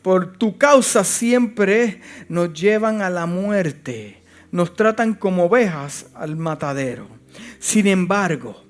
[0.00, 2.00] por tu causa siempre
[2.30, 7.06] nos llevan a la muerte, nos tratan como ovejas al matadero.
[7.58, 8.63] Sin embargo,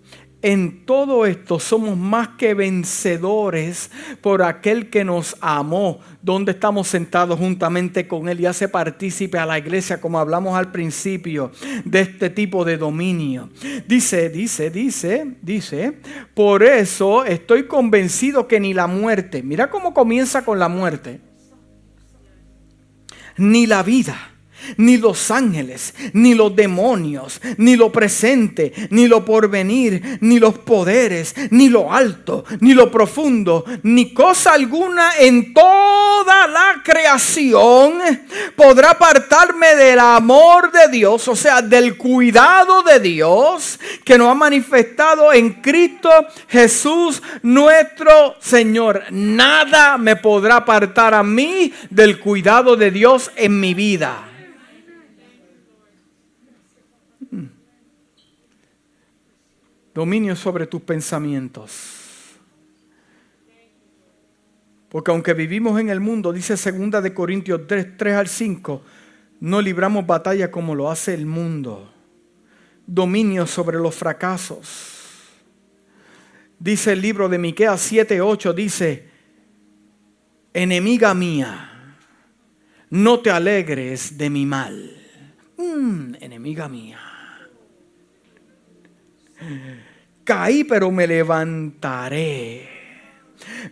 [0.45, 3.91] en todo esto somos más que vencedores
[4.21, 9.47] por aquel que nos amó, donde estamos sentados juntamente con Él y hace partícipe a
[9.47, 11.51] la iglesia, como hablamos al principio,
[11.87, 13.49] de este tipo de dominio.
[13.89, 15.99] Dice, dice, dice, dice,
[16.35, 21.21] por eso estoy convencido que ni la muerte, mira cómo comienza con la muerte,
[23.39, 24.34] ni la vida
[24.77, 31.35] ni los ángeles, ni los demonios, ni lo presente, ni lo porvenir, ni los poderes,
[31.51, 37.95] ni lo alto, ni lo profundo, ni cosa alguna en toda la creación
[38.57, 44.35] podrá apartarme del amor de Dios, o sea, del cuidado de Dios que nos ha
[44.35, 46.11] manifestado en Cristo
[46.49, 49.05] Jesús nuestro Señor.
[49.11, 54.34] Nada me podrá apartar a mí del cuidado de Dios en mi vida.
[59.95, 62.01] Dominio sobre tus pensamientos.
[64.89, 68.83] Porque aunque vivimos en el mundo, dice segunda de Corintios 3, 3 al 5,
[69.41, 71.93] no libramos batalla como lo hace el mundo.
[72.87, 74.91] Dominio sobre los fracasos.
[76.59, 79.09] Dice el libro de Miqueas 7, 8, dice,
[80.53, 81.97] enemiga mía,
[82.91, 84.97] no te alegres de mi mal.
[85.57, 87.04] Mm, enemiga mía
[90.25, 92.69] Caí, pero me levantaré.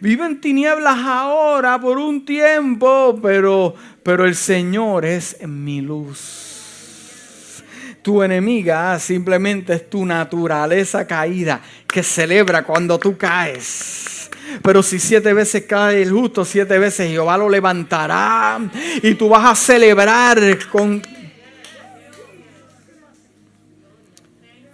[0.00, 7.62] Vivo en tinieblas ahora por un tiempo, pero, pero el Señor es mi luz.
[8.02, 14.28] Tu enemiga simplemente es tu naturaleza caída que celebra cuando tú caes.
[14.60, 18.58] Pero si siete veces cae el justo, siete veces Jehová lo levantará.
[19.02, 21.00] Y tú vas a celebrar con...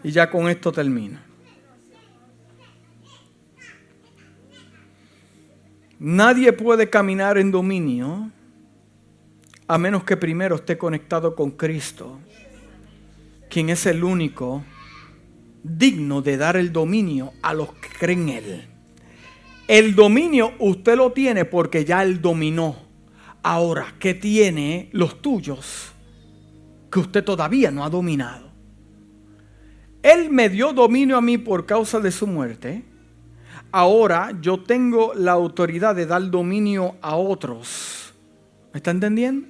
[0.02, 1.18] Y ya con esto termino.
[5.98, 8.30] Nadie puede caminar en dominio
[9.66, 12.18] a menos que primero esté conectado con Cristo
[13.48, 14.64] quien es el único
[15.62, 18.68] digno de dar el dominio a los que creen en Él.
[19.66, 22.76] El dominio usted lo tiene porque ya Él dominó.
[23.42, 25.92] Ahora, ¿qué tiene los tuyos
[26.90, 28.47] que usted todavía no ha dominado?
[30.02, 32.84] Él me dio dominio a mí por causa de su muerte.
[33.70, 38.14] Ahora yo tengo la autoridad de dar dominio a otros.
[38.72, 39.46] ¿Me está entendiendo?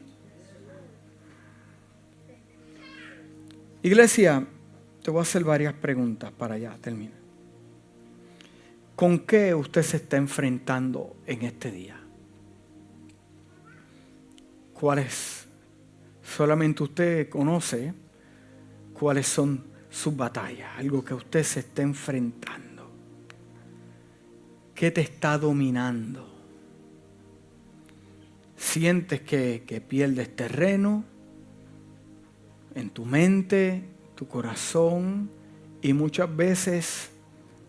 [3.83, 4.45] Iglesia,
[5.03, 7.19] te voy a hacer varias preguntas para allá terminar.
[8.97, 12.01] ¿Con qué usted se está enfrentando en este día?
[14.75, 15.47] ¿Cuáles?
[16.23, 17.95] Solamente usted conoce
[18.93, 22.91] cuáles son sus batallas, algo que usted se está enfrentando.
[24.75, 26.27] ¿Qué te está dominando?
[28.57, 31.05] ¿Sientes que, que pierdes terreno?
[32.79, 33.83] en tu mente,
[34.15, 35.31] tu corazón
[35.83, 37.11] y muchas veces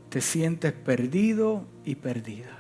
[0.09, 2.57] te sientes perdido y perdida.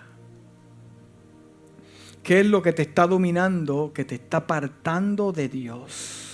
[2.23, 6.28] ¿Qué es lo que te está dominando, que te está apartando de Dios?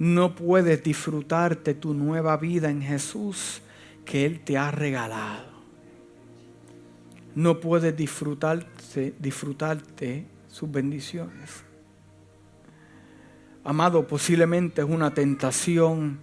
[0.00, 3.60] No puedes disfrutarte tu nueva vida en Jesús
[4.06, 5.50] que Él te ha regalado.
[7.34, 11.64] No puedes disfrutarte, disfrutarte sus bendiciones.
[13.62, 16.20] Amado, posiblemente es una tentación,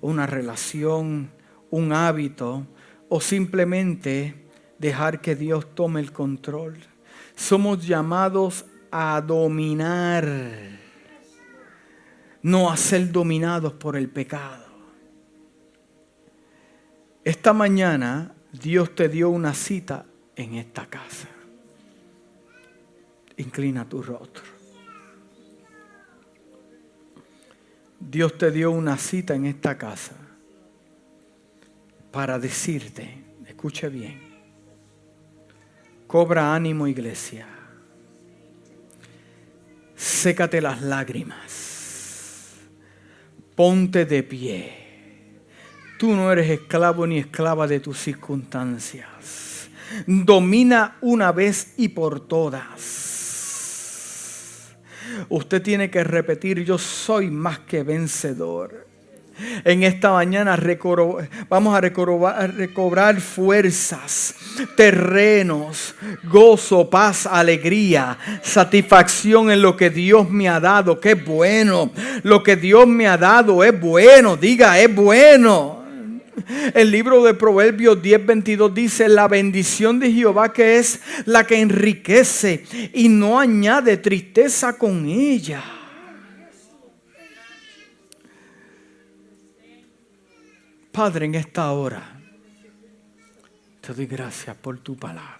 [0.00, 1.30] una relación,
[1.70, 2.66] un hábito
[3.10, 4.46] o simplemente
[4.78, 6.78] dejar que Dios tome el control.
[7.36, 10.77] Somos llamados a dominar,
[12.48, 14.64] no a ser dominados por el pecado.
[17.22, 21.28] Esta mañana Dios te dio una cita en esta casa.
[23.36, 24.44] Inclina tu rostro.
[28.00, 30.16] Dios te dio una cita en esta casa
[32.10, 34.20] para decirte, escuche bien,
[36.06, 37.46] cobra ánimo iglesia,
[39.94, 41.67] sécate las lágrimas,
[43.58, 44.72] ponte de pie.
[45.98, 49.68] Tú no eres esclavo ni esclava de tus circunstancias.
[50.06, 53.08] Domina una vez y por todas
[55.28, 58.87] usted tiene que repetir, yo soy más que vencedor.
[59.64, 60.58] En esta mañana
[61.48, 64.34] vamos a recobrar, fuerzas,
[64.76, 71.00] terrenos, gozo, paz, alegría, satisfacción en lo que Dios me ha dado.
[71.00, 71.90] Qué bueno.
[72.22, 74.36] Lo que Dios me ha dado es bueno.
[74.36, 75.78] Diga, es bueno.
[76.74, 82.64] El libro de Proverbios 10:22 dice, la bendición de Jehová que es la que enriquece
[82.94, 85.77] y no añade tristeza con ella.
[90.98, 92.02] Padre, en esta hora
[93.80, 95.37] te doy gracias por tu palabra.